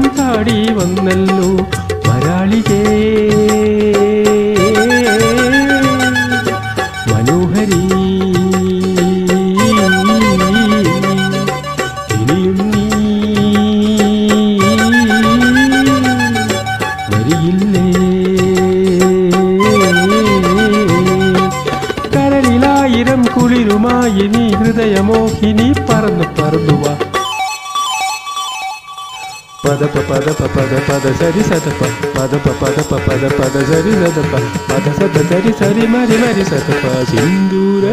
സരി 31.21 31.43
സതപ 31.49 31.81
പദപ 32.15 32.47
പദപ 32.61 32.91
പദ 33.07 33.23
പദ 33.39 33.55
സരി 33.69 33.93
സതപ 34.01 34.33
പദ 34.69 34.85
സത 34.99 35.17
സരി 35.31 35.51
സരി 35.59 35.85
മരി 35.93 36.17
മരി 36.23 36.43
സതപ 36.51 36.83
സിന്ദൂര 37.11 37.85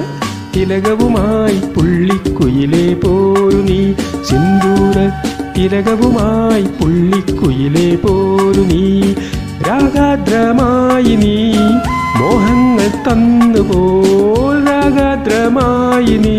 തിലകവുമായി 0.55 1.59
പുള്ളിക്കുയിലേ 1.75 2.87
പോരു 3.03 3.61
നീ 3.69 3.81
സിന്ദൂര 4.29 4.97
തിലകവുമായി 5.57 6.67
പുള്ളിക്കുയിലേ 6.79 7.89
പോരു 8.05 8.65
നീ 8.71 8.83
രാഗാദ്രമായി 9.69 11.15
നീ 11.23 11.37
മോഹങ്ങൾ 12.19 12.91
തന്നുപോൽ 13.09 14.59
രാഗാദ്രമായി 14.69 16.17
നീ 16.25 16.37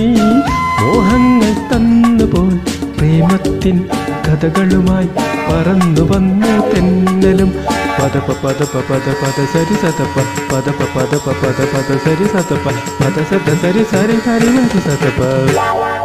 മോഹങ്ങൾ 0.82 1.54
തന്നുപോൽ 1.74 2.54
പ്രേമത്തിൻ 2.98 3.78
കഥകളുമായി 4.26 5.10
പറന്നു 5.48 6.04
വന്നു 6.12 6.49
jalam 7.30 7.49
pada 7.93 8.19
pa 8.25 8.34
pada 8.41 8.65
pa 8.65 8.80
pada 8.89 9.11
pada 9.21 9.43
sari 9.53 9.75
satapa 9.77 10.23
pada 10.49 10.71
pa 10.73 10.86
pada 10.97 11.17
pa 11.21 11.32
pada 11.38 11.63
pada 11.69 11.95
sari 12.01 12.25
satapa 12.25 12.71
pada 12.97 13.21
sada 13.30 13.53
sari 13.61 13.82
sari 13.86 14.17
sari 14.25 14.47
nanti 14.49 15.99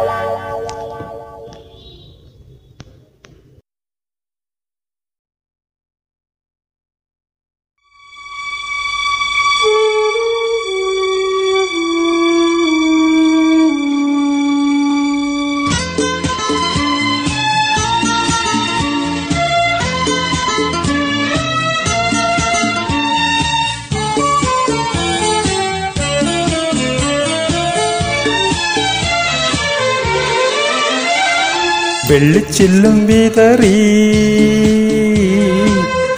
വെള്ളിച്ചില്ലും 32.15 32.97
വിതറി 33.05 33.77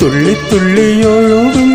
തുള്ളിത്തുള്ളിയൊഴുകും 0.02 1.72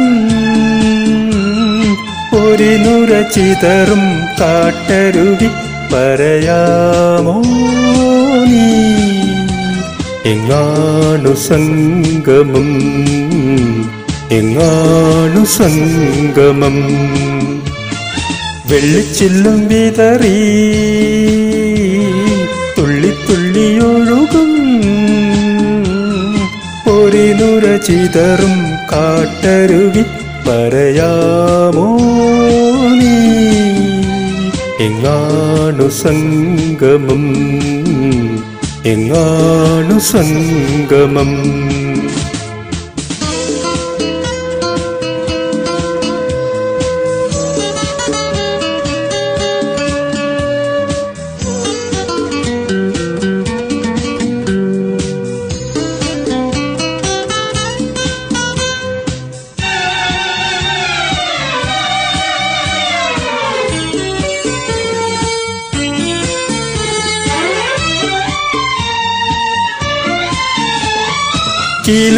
ഒരു 2.40 2.70
നുര 2.84 3.22
ചിതറും 3.34 4.04
കാട്ടരുവി 4.40 5.48
പറയാമോ 5.92 7.36
നീ? 8.44 8.68
എങ്ങാണു 10.24 11.34
സംഗമം 11.46 12.70
എങ്ങാണു 14.30 15.44
സംഗമം? 15.58 16.78
വെള്ളിച്ചില്ലും 18.70 19.68
വിതറി 19.68 20.36
ചിതറും 27.86 28.62
കാട്ടരുവി 28.92 30.02
പറയാമോ 30.48 31.98
നീ? 32.92 33.16
എങ്ങാണു 34.84 35.88
സംഗമം? 35.88 37.24
എങ്ങാണു 38.86 39.98
സംഗമം? 39.98 41.30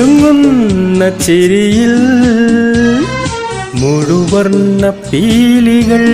കിലുങ്ങുന്ന 0.05 1.18
ചിരിയിൽ 1.18 1.94
മുഴുവർണ 3.74 4.90
പീലികൾ. 4.90 6.05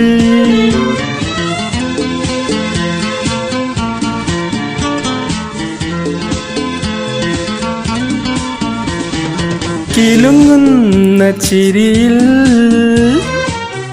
കിലുങ്ങുന്ന 9.97 11.31
ചിരിയിൽ 11.31 12.19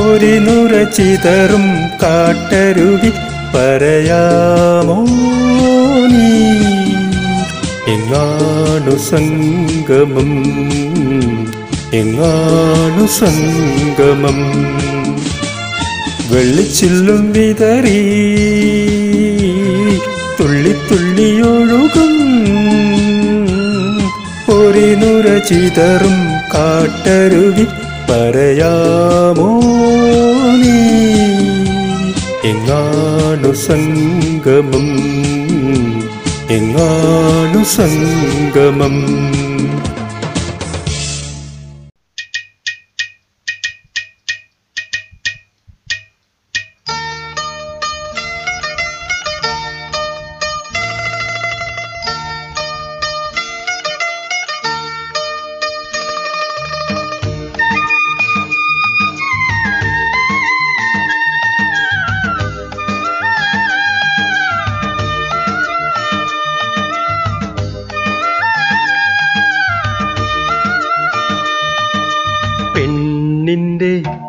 ഒരിനുര 0.00 0.84
ചിതറും 0.84 1.64
കാട്ടരുവി 2.02 3.10
പറയാമോ 3.54 4.98
നീ? 6.06 6.28
എങ്ങാണു 7.86 8.96
സംഗമം? 8.98 10.30
എങ്ങാണു 11.92 13.06
സംഗമം? 13.06 14.38
വെള്ളിച്ചില്ലും 16.30 17.32
വിതറി 17.32 18.00
തുള്ളി 20.40 20.74
തുള്ളിയൊഴുകും 20.90 22.14
ഒരിനുര 24.48 25.38
ചിതറും 25.38 26.16
കാട്ടരുവി 26.54 27.66
പറയാമോ 28.10 29.50
നീ? 30.54 30.78
എങ്ങാണു 32.48 33.52
സംഗമം 33.52 34.88
എങ്ങാണു 36.50 37.64
സംഗമം? 37.64 38.96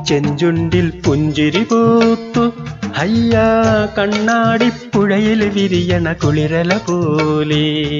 ചെഞ്ചുണ്ടിൽ 0.09 1.01
പുഞ്ചിരി 1.05 1.63
പൂത്തു. 1.63 2.53
ഹയ്യ 2.93 3.39
കണ്ണാടിപ്പുഴയിൽ 3.97 5.49
വിരിയണ 5.49 6.13
കുളിരല 6.13 6.77
പോലെ. 6.77 7.93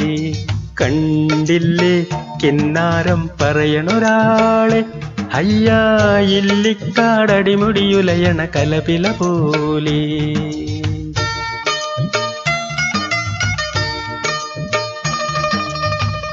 കണ്ടില്ലേ 0.82 2.06
കിന്നാരം 2.44 3.30
പറയണൊരാളെ. 3.42 4.86
അയ്യാ 5.34 6.20
ഇല്ലിക്കാടടിമുടിയുലയണ 6.20 8.46
കലപില 8.46 9.12
പോലെ. 9.12 10.34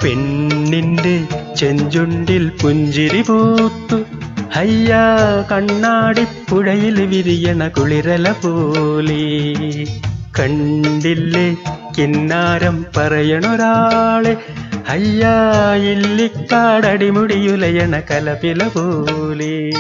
പെണ്ണിന്റെ 0.04 1.24
ചെഞ്ചുണ്ടിൽ 1.56 2.52
പുഞ്ചിരി 2.62 3.22
പൂത്തു. 3.22 4.15
അയ്യാ 4.55 5.44
കണ്ണാടിപ്പുഴയിൽ 5.53 7.07
വിരിയണ 7.07 7.68
കുളിരല 7.68 8.32
പോലെ. 8.32 9.44
കണ്ടില്ലേ 10.38 11.57
കിന്നാരം 11.99 12.86
പറയണൊരാളെ. 12.97 14.36
അയ്യാ 14.88 15.74
ഇല്ലിക്കാടടിമുടിയുലയണ 15.74 18.01
കലപില 18.01 18.68
പോലെ. 18.68 19.70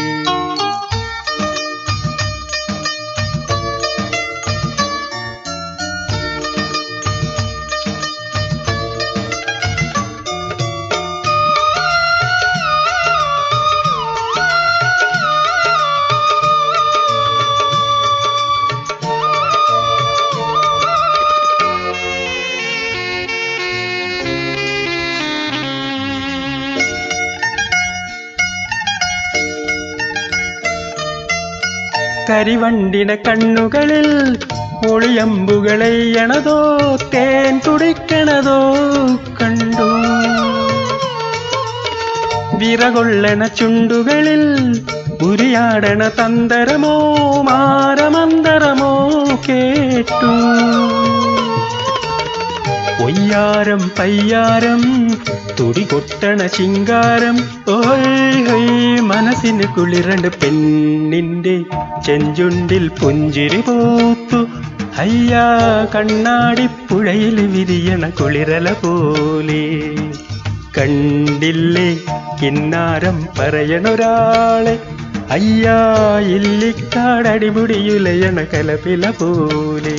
കരിവണ്ടിന 32.36 33.14
കണ്ണുകളിൽ 33.14 34.38
ഒളിയമ്പുകളെയ്യണതോ 34.88 36.58
തേൻ 37.14 37.60
തുടിക്കണതോ 37.66 38.60
കണ്ടു. 39.40 39.88
വിറകൊള്ളണ 42.56 43.46
ചുണ്ടുകളിൽ 43.46 44.44
ഉരിയാടണ 45.22 46.08
തന്തരമോ 46.08 47.16
മാരമന്തരമോ 47.42 49.10
കേട്ടു. 49.48 50.32
ഒയ്യാരം 53.04 53.82
പയ്യാരം 53.98 54.82
തുടി 55.58 55.82
കൊട്ടണ 55.82 56.46
ചിങ്കാരം 56.46 57.36
ഓയ് 57.68 59.02
മനസ്സിന് 59.02 59.66
കുളിരണ്ട് 59.74 60.30
പെണ്ണിന്റെ 60.40 61.56
ചെഞ്ചുണ്ടിൽ 62.06 62.88
പുഞ്ചിരി 63.00 63.60
പൂത്തു 63.60 64.40
അയ്യാ 64.98 65.46
കണ്ണാടിപ്പുഴയിൽ 65.94 67.46
വിരിയണ 67.46 68.10
കുളിരല 68.10 68.74
പോലെ 68.82 69.64
കണ്ടില്ലേ 70.78 71.88
കിന്നാരം 72.40 73.28
പറയണൊരാളെ 73.38 74.76
അയ്യാ 75.30 75.78
ഇല്ലിക്കാടടിമുടിയുലയണ 76.36 78.38
കലപില 78.52 79.10
പോലെ 79.10 79.96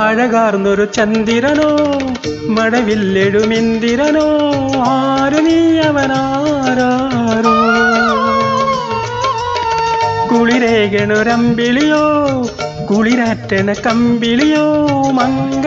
അഴകാർന്നൊരു 0.00 0.84
ചന്ദിരനോ 0.96 1.70
മടവില്ലെഴുമിന്ദിരനോ 2.48 4.28
ആരു 4.90 5.40
നീ 5.40 5.80
അവനാരോ 5.80 6.92
കുളിരേകണൊരമ്പിളിയോ 10.30 12.04
കുളിരാറ്റണ 12.90 13.74
കമ്പിളിയോ 13.86 14.66
മങ്കയാളിവളാരോ 15.10 15.66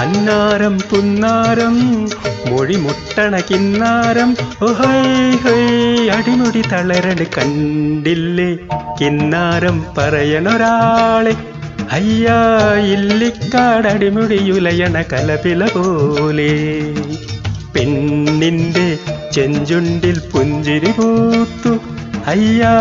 അന്നാരം 0.00 0.78
പുന്നാരം 0.90 1.76
മൊഴിമുട്ടണ 2.48 3.40
കിന്നാരം 3.40 4.30
ഹൈ 4.78 5.02
അടിമുടി 6.08 6.62
തളരണ് 6.72 7.26
കണ്ടില്ലേ? 7.36 8.50
കിന്നാരം 9.00 9.84
പറയണൊരാളെ 9.98 11.34
അയ്യാ 11.92 12.38
ഇല്ലിക്കാടടിമുടിയുലയണ 12.92 15.04
കലപില 15.12 15.66
പോലെ. 15.66 16.52
പെണ്ണിന്റെ 17.74 18.98
ചെഞ്ചുണ്ടിൽ 19.32 20.20
പുഞ്ചിരി 20.32 20.92
പൂത്തു 20.92 21.78
അയ്യാ 22.26 22.74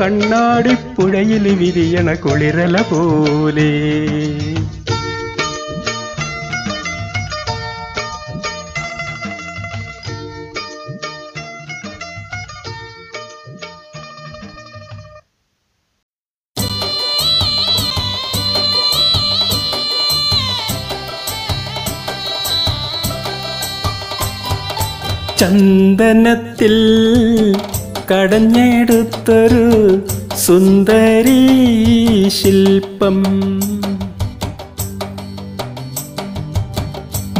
കണ്ണാടിപ്പുഴയിൽ 0.00 1.56
വിരിയണ 1.60 2.14
കുളിരല 2.14 2.82
പോലെ. 2.82 3.70
ചന്ദനത്തിൽ 25.42 26.74
കടഞ്ഞെടുത്തൊരു 28.10 29.64
സുന്ദരി 30.36 31.40
ശില്പം. 32.28 33.18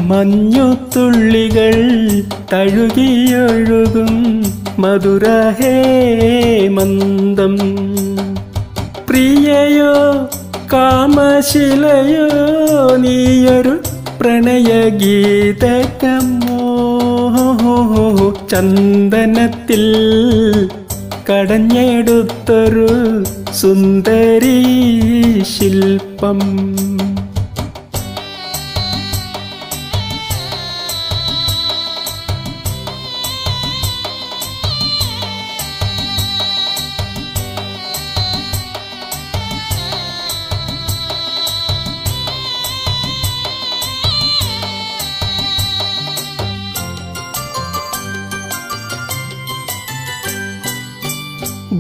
മഞ്ഞുത്തുള്ളികൾ 0.09 1.77
തഴുകിയൊഴുകും 2.53 4.13
മധുരഹേ 4.79 5.77
മന്ദം 6.69 7.55
പ്രിയയോ 9.09 9.95
കാമശിലയോ 10.73 12.27
നീയൊരു 12.97 13.75
പ്രണയഗീതകമോ 14.21 14.53
ചന്ദനത്തിൽ 18.51 19.85
കടഞ്ഞെടുത്തൊരു 21.29 22.89
സുന്ദരി 23.61 24.59
ശില്പം. 25.53 26.41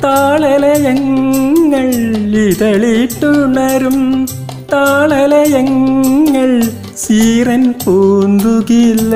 താളലയങ്ങൾ 0.04 1.88
ഇതളിട്ടുണരും 2.44 3.98
താളലയങ്ങൾ 4.72 6.50
സീരൻ 7.02 7.64
പൂന്തുകില്ല 7.82 9.14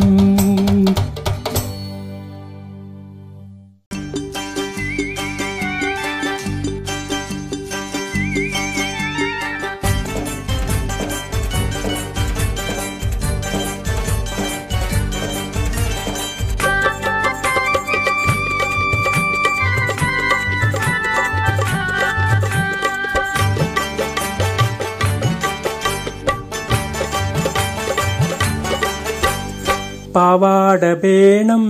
പാവാട 30.97 31.03
വേണം 31.03 31.63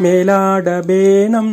മേലാട 0.00 0.68
വേണം 0.88 1.48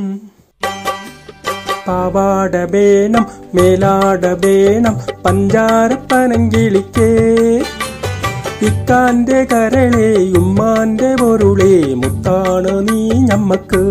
പാവാട 1.88 2.56
വേണം 2.74 3.26
മേലാട 3.56 4.26
വേണം 4.44 4.96
പഞ്ചാര 5.26 5.92
പനങ്കിളിക്കേ 6.12 7.10
ഇക്കാന്റെ 8.68 9.40
കരളെ 9.52 10.10
ഉമ്മാന്റെ 10.40 11.10
പൊരുളെ 11.22 11.74
മുത്താണ് 12.02 12.74
നീ 12.88 13.02
ഞമ്മക്ക്. 13.30 13.84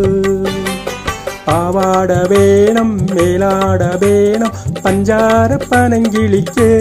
പാവാട 1.46 2.10
വേണം 2.32 2.88
മേലാട 3.14 3.82
വേണം 4.02 4.50
പഞ്ചാര 4.84 5.50
പനങ്കിളിക്കേ 5.70 6.72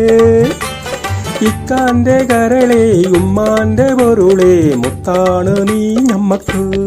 ഇക്കാന്റെ 1.42 2.28
കരളെ 2.32 3.02
ഉമ്മാന്റെ 3.18 3.94
പൊരുളെ 3.94 4.76
മുത്താണ് 4.76 5.70
നീ 5.70 5.96
ഞമ്മക്ക്. 5.96 6.87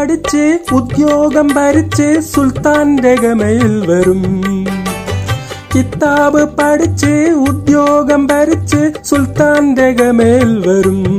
പഠിച്ച് 0.00 0.58
ഉദ്യോഗം 0.72 1.48
ഭരിച്ച് 1.56 2.20
സുൽത്താന്റെ 2.20 3.14
ഗമയിൽ 3.14 3.86
വരും. 3.86 4.22
കിതാബ് 5.74 6.44
പഠിച്ച് 6.44 7.30
ഉദ്യോഗം 7.48 8.26
ഭരിച്ച് 8.26 8.92
സുൽത്താന്റെ 9.04 9.90
ഗമയിൽ 9.90 10.68
വരും. 10.68 11.14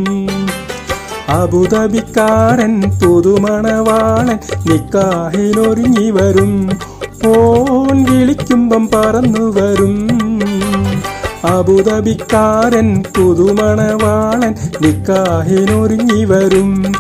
അബുദാബിക്കാരൻ 1.29 2.82
പുതുമണവാളൻ 2.82 4.39
നിക്കാഹിനൊരുങ്ങി 4.71 6.11
വരും. 6.11 6.69
ഓൻ 7.25 8.05
വിളിക്കുമ്പം 8.09 8.88
പറന്നു 8.88 9.59
വരും. 9.59 10.07
അബുദാബിക്കാരൻ 11.43 13.03
പുതുമണവാളൻ 13.17 14.55
നിക്കാഹിനൊരുങ്ങി 14.82 16.23
വരും. 16.23 16.93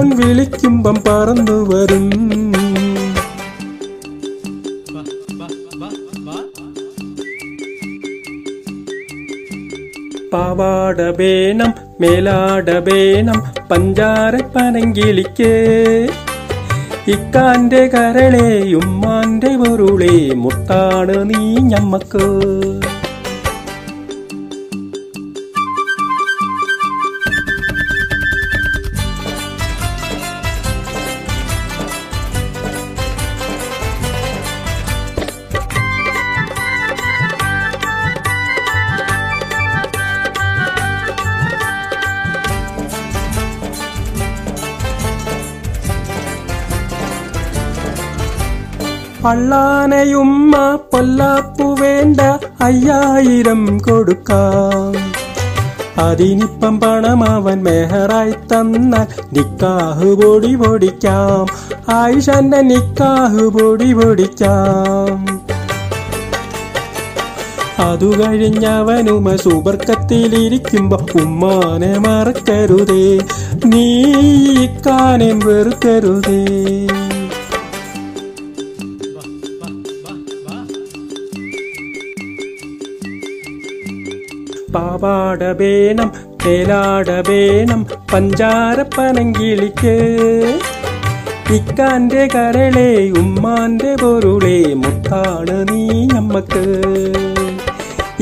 ഓൻ 0.00 0.10
വിളിക്കുമ്പം 0.16 0.96
പറന്നു 1.08 1.56
വരും. 1.70 2.06
പാവാട 10.32 11.00
വേണം 11.00 11.74
മേലാട 12.00 12.70
വേണം 12.70 13.38
പഞ്ചാര 13.70 14.36
പനങ്കിളിക്കേ. 14.56 15.54
ഇക്കാന്റെ 17.08 17.86
കരളെ 17.86 18.74
ഉമ്മാന്റെ 18.74 19.56
പൊരുളെ 19.56 20.34
മുത്താണ് 20.34 21.16
നീ 21.30 21.42
ഞമ്മക്ക്. 21.56 22.26
പള്ളാനയുമ്മ 49.30 50.78
പൊല്ലാപ്പു 50.92 51.76
വേണ്ട 51.80 52.20
അയ്യായിരം 52.60 53.78
കൊടുക്കാം. 53.78 55.12
അതിനിപ്പം 56.04 56.80
പണം 56.80 57.24
അവൻ 57.24 57.62
മെഹറായി 57.62 58.30
തന്നാൽ 58.30 59.06
നിക്കാഹ് 59.32 60.06
പൊടി 60.06 60.54
പൊടിക്കാം. 60.54 61.46
ആയിഷന്റെ 61.94 62.60
നിക്കാഹ് 62.60 63.44
പൊടി 63.44 63.92
പൊടിക്കാം. 63.92 65.40
അതു 67.86 68.06
കഴിഞ്ഞവനുമ 68.06 69.36
സുബർക്കത്തിലിരിക്കുമ്പോ 69.36 71.06
ഉമ്മാനെ 71.14 71.98
മറക്കരുതേ 71.98 73.18
നീ 73.66 74.12
കാനം 74.66 75.38
വെറുക്കരുതേ. 75.38 76.86
പാവാട 85.02 85.42
തേലാടബേനം 86.44 87.86
പഞ്ചാരപ്പനങ്കിളിക്ക്. 88.12 89.94
ഇക്കാന്റെ 91.56 92.24
കരളെ 92.34 92.90
ഉമ്മാന്റെ 93.20 93.92
പൊരുളെ 94.02 94.58
മുത്താണ് 94.82 95.56
നീ 95.70 95.82
നമ്മക്ക് 96.06 96.64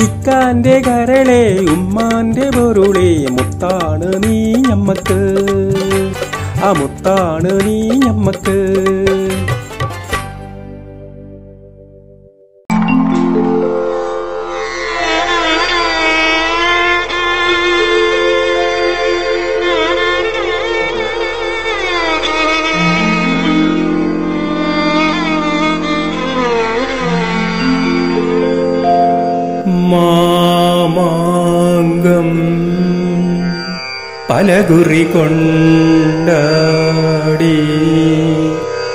ഇക്കാന്റെ 0.04 0.76
കരളെ 0.86 1.42
ഉമ്മാന്റെ 1.74 2.46
പൊരുളെ 2.56 3.10
മുത്താണ് 3.36 4.08
നീ 4.24 4.38
നമ്മക്ക് 4.70 5.20
ആ 6.64 6.70
മുത്താണ് 6.72 7.52
നീ 7.66 7.78
ഞമ്മക്ക് 8.06 8.56
പലകുറി 34.48 35.04
കൊണ്ടാടി 35.04 35.58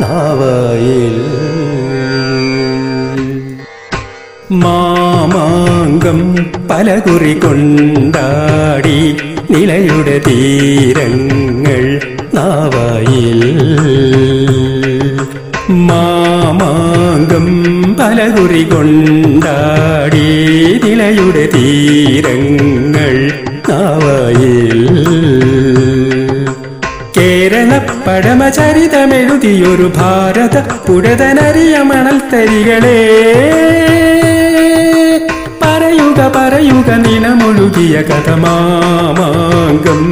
നാവായിൽ. 0.00 1.18
മാമാങ്കം 4.52 6.36
പലകുറി 6.70 7.34
കൊണ്ടാടി 7.38 9.16
നിലയുടെ 9.50 10.18
തീരങ്ങൾ 10.26 12.00
നാവായിൽ. 12.34 13.40
മാമാങ്കം 15.70 17.46
പലകുറി 18.00 18.64
കൊണ്ടാടി 18.64 20.42
നിലയുടെ 21.22 21.44
തീരങ്ങൾ 21.54 23.14
കാവയിൽ. 23.68 24.80
കേരള 27.16 27.70
പഴമചരിതമെഴുതിയൊരു 28.06 29.86
ഭാരത 29.96 30.56
പുഴതനറിയ 30.86 31.82
മണൽ 31.82 32.18
തരികളെ 32.32 33.00
പറയുക 35.62 36.20
പറയുക 36.36 36.90
നിലമൊഴുകിയ 37.06 38.02
കഥമാമാങ്കം 38.02 40.02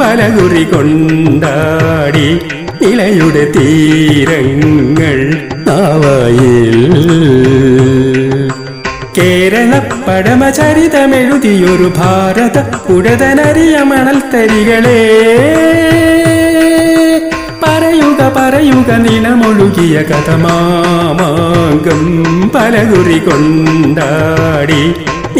പലകുറി 0.00 0.64
കൊണ്ടാടി. 0.64 2.28
ഇളയുടെ 2.84 3.44
തീരങ്ങൾ 3.56 5.18
കാവയിൽ. 5.66 6.78
കേരള 9.18 9.72
പഴമചരിതമെഴുതിയൊരു 10.08 11.88
ഭാരത 11.96 12.58
പുഴതനറിയ 12.86 13.76
മണൽ 13.90 14.18
തരികളെ 14.32 15.00
പറയുക 17.64 18.20
പറയുക 18.36 18.90
നിലമൊഴുകിയ 19.04 19.96
കഥമാമാങ്കം 20.10 22.02
പലകുറി 22.54 23.18
കൊണ്ടാടി 23.26 24.82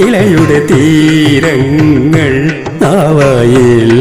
ഇലയുടെ 0.05 0.59
തീരങ്ങൾ 0.71 2.35
നാവായിൽ. 2.83 3.93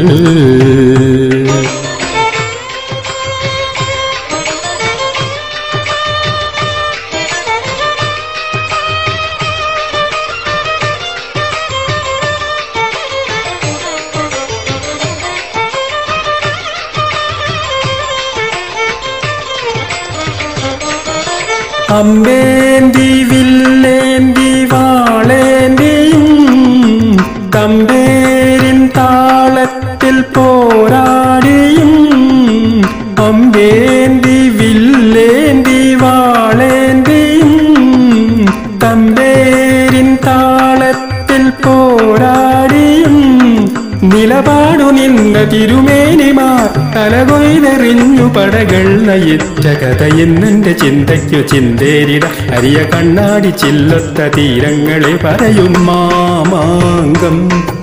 കഥയെന്നെന്റെ 50.10 50.72
ചിന്തയ്ക്കു 50.72 51.38
ചിന്തേരിട 51.50 52.24
അരിയ 52.56 52.78
കണ്ണാടി 52.92 53.50
ചില്ലൊത്ത 53.60 54.28
തീരങ്ങളെ 54.36 55.10
പറയും 55.24 55.74
മാമാങ്കം 55.86 57.36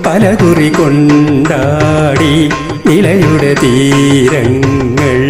പലകുറി 0.06 0.70
കൊണ്ടാടി 0.70 2.32
നിലയുടെ 2.86 3.52
തീരങ്ങൾ 3.62 5.20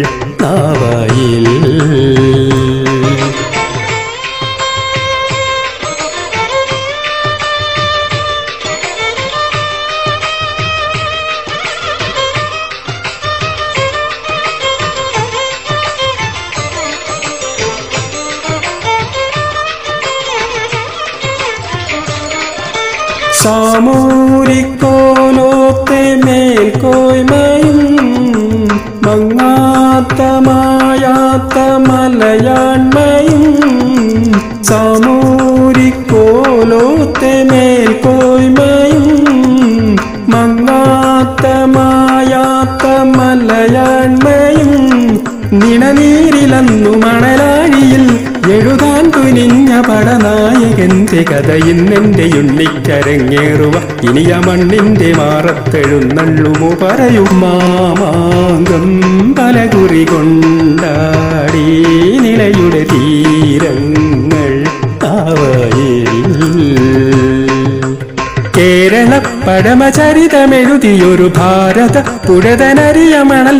നിണനീരിലന്നു 45.77 46.91
മണലാഴിയിൽ 46.97 48.03
എഴുതാൻ 48.51 49.05
തുനിഞ്ഞ 49.09 49.71
പടനായകന്റെ 49.81 51.21
കഥ 51.31 51.49
ഉണ്ണിക്കരങ്ങേറുവ. 52.39 53.75
ഇനിയ 54.09 54.31
മണ്ണിന്റെ 54.47 55.09
മാറത്തെഴുന്നള്ളുമോ 55.17 56.69
പറയും. 56.81 57.29
മാമാങ്കം 57.41 58.87
പലകുറി 59.39 60.03
കൊണ്ടാടി 60.05 61.67
നിലയുടെ 62.19 62.81
തീരങ്ങൾ 62.93 64.53
കേരള 68.57 69.11
പഴമചരിതമെഴുതിയൊരു 69.47 71.27
ഭാരത 71.37 71.97
പുഴതനറിയ 72.27 73.15
മണൽ 73.21 73.57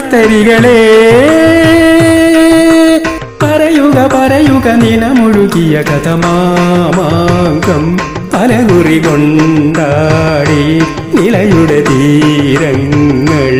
തരികളെ 3.41 3.97
പറയുക 4.13 4.67
നിനമുഴുകിയ 4.81 5.75
കഥ 5.89 6.07
മാമാങ്കം 6.23 7.83
പലകുറി 8.33 8.97
കൊണ്ടാടി 8.99 10.63
നിലയുടെ 11.15 11.79
തീരങ്ങൾ 11.89 13.53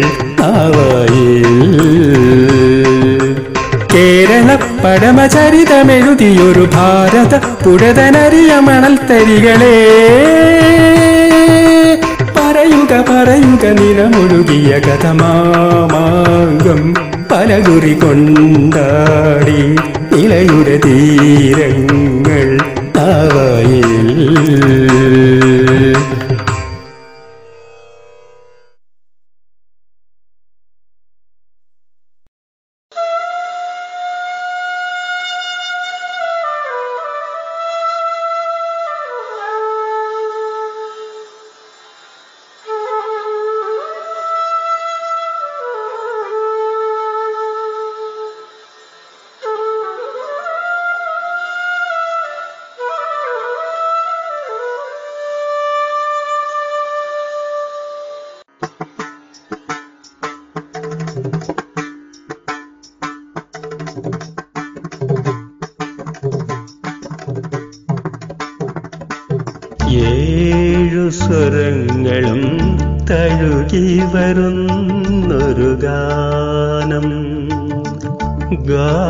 ആവായിൽ. 0.50 1.58
കേരള 3.94 4.50
പടമചരിതമെഴുതിയൊരു 4.84 6.66
ഭാരത 6.76 7.34
പുഴതനറിയ 7.64 8.52
മണൽ 8.68 8.96
തരികളെ 9.12 9.78
പറയുക 12.38 12.94
പറയുക 13.10 13.64
നിലമൊഴുകിയ 13.80 14.72
കഥമാമാങ്കം 14.88 16.82
പലകുറി 17.32 17.94
കൊണ്ടാടി 17.94 19.62
നിലയുടെ 20.12 20.76
തീരങ്ങൾ 20.86 22.48
ആവായിൽ 23.06 24.10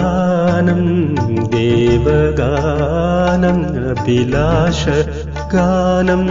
ഗാനം 0.07 0.81
ദേവഗാനം 1.49 3.57
അഭിലാഷ 3.91 4.83
ഗാനം. 5.53 6.23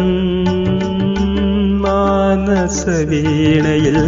മാനസവീണയിൽ 1.82 3.98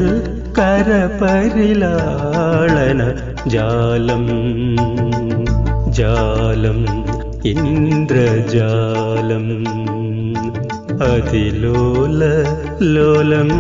കരപരിലാളന 0.58 3.00
ജാലം 3.46 4.26
ജാലം 5.92 6.80
ഇന്ദ്രജാലം. 7.44 9.46
അതിലോല 11.10 12.22
ലോലം 12.94 13.50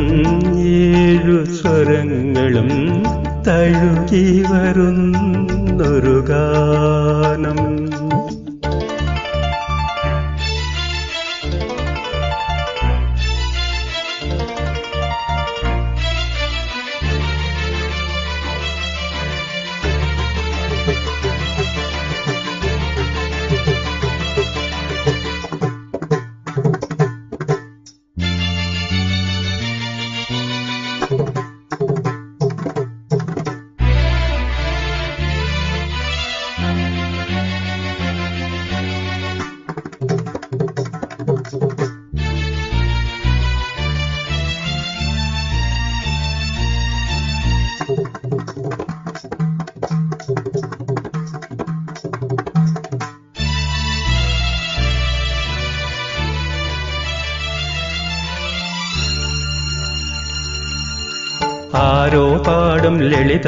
ഏഴു 0.60 1.36
സ്വരങ്ങളും 1.58 2.70
തഴുകി 3.46 4.26
വരുന്നൊരു 4.52 5.57
दुरुगानम् 5.78 7.64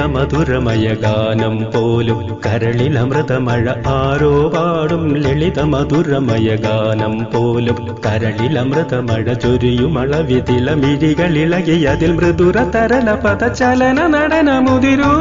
ലളിത 0.00 0.12
മധുരമയ 0.12 0.86
ഗാനം 1.02 1.54
പോലും 1.72 2.20
കരളിലമൃതമഴ 2.44 3.66
ആരോ 3.94 4.30
പാടും 4.54 5.04
ലളിത 5.24 5.58
മധുരമയ 5.72 6.48
ഗാനം 6.64 7.14
പോലും 7.34 7.78
കരളിലമൃതമഴ 8.06 9.26
ചൊരിയുമളവിതില 9.44 10.74
മിഴികളിളകി 10.82 11.78
അതിൽ 11.92 12.12
മൃദുര 12.12 12.56
തരല 12.76 13.10
പദചലന 13.24 14.00
നടനമുതിരൂ. 14.16 15.12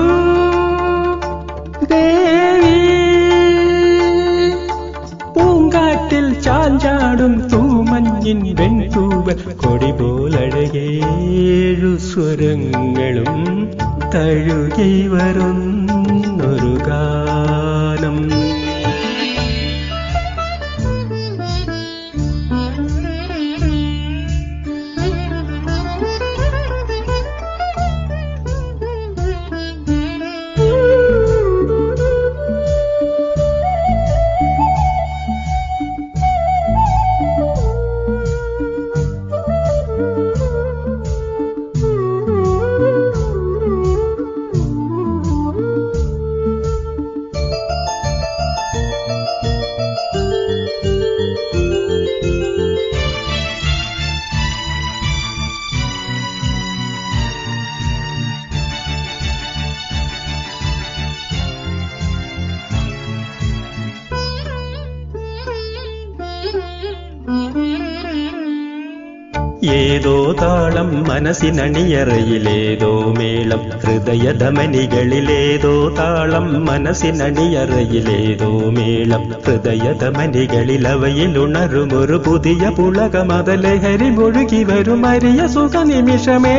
മനസ്സിനണിയറയിലേതോ 71.18 72.90
മേളം 73.18 73.62
ഹൃദയധമനികളിലേതോ 73.84 75.74
താളം 75.98 76.46
മനസ്സിനണിയറയിലേതോ 76.68 78.50
മേളം 78.76 79.24
ഹൃദയധമനികളിൽ 79.46 80.86
അവയിലുണരുമൊരു 80.92 82.18
പുതിയ 82.26 82.62
പുളകമതലഹരി 82.78 84.10
മുഴുകി 84.18 84.62
വരും 84.70 85.04
അരിയ 85.06 85.40
സുഖ 85.54 85.84
നിമിഷമേ 85.90 86.56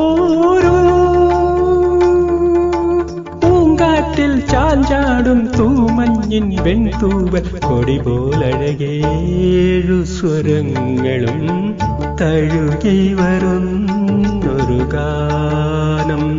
ഓരോ 0.00 0.76
പൂങ്കാറ്റിൽ 3.42 4.32
ചാഞ്ചാടും 4.52 5.40
തൂമഞ്ഞിൻ 5.56 6.46
വെൺതൂവൽ 6.66 7.46
കൊടി 7.66 7.96
പോലഴകേഴു 8.06 8.78
സ്വരങ്ങളും 10.14 11.40
തഴുകി 12.21 13.13
വരുന്നൊരു 13.13 14.83
ഗാനം. 14.83 16.37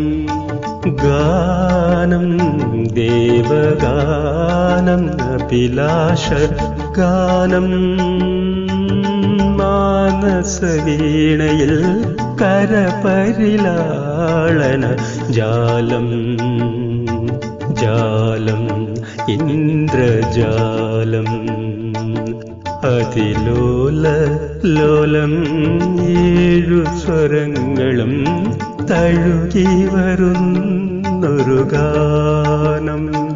ഗാനം 0.94 2.38
ദേവഗാനം 2.84 5.22
അഭിലാഷ 5.22 6.28
ഗാനം. 6.98 7.68
മാനസവീണയിൽ 9.58 12.04
കരപരിലാളന 12.42 14.96
ജാലം. 15.30 16.36
ജാലം 17.74 18.94
ഇന്ദ്രജാലം. 19.28 21.77
അതിലോല 22.88 24.04
ലോലം 24.76 25.32
ഏഴു 26.08 26.80
സ്വരങ്ങളും 27.00 28.14
തഴുകി 28.90 29.66
വരുന്നൊരു 29.94 31.58
ഗാനം. 31.72 33.27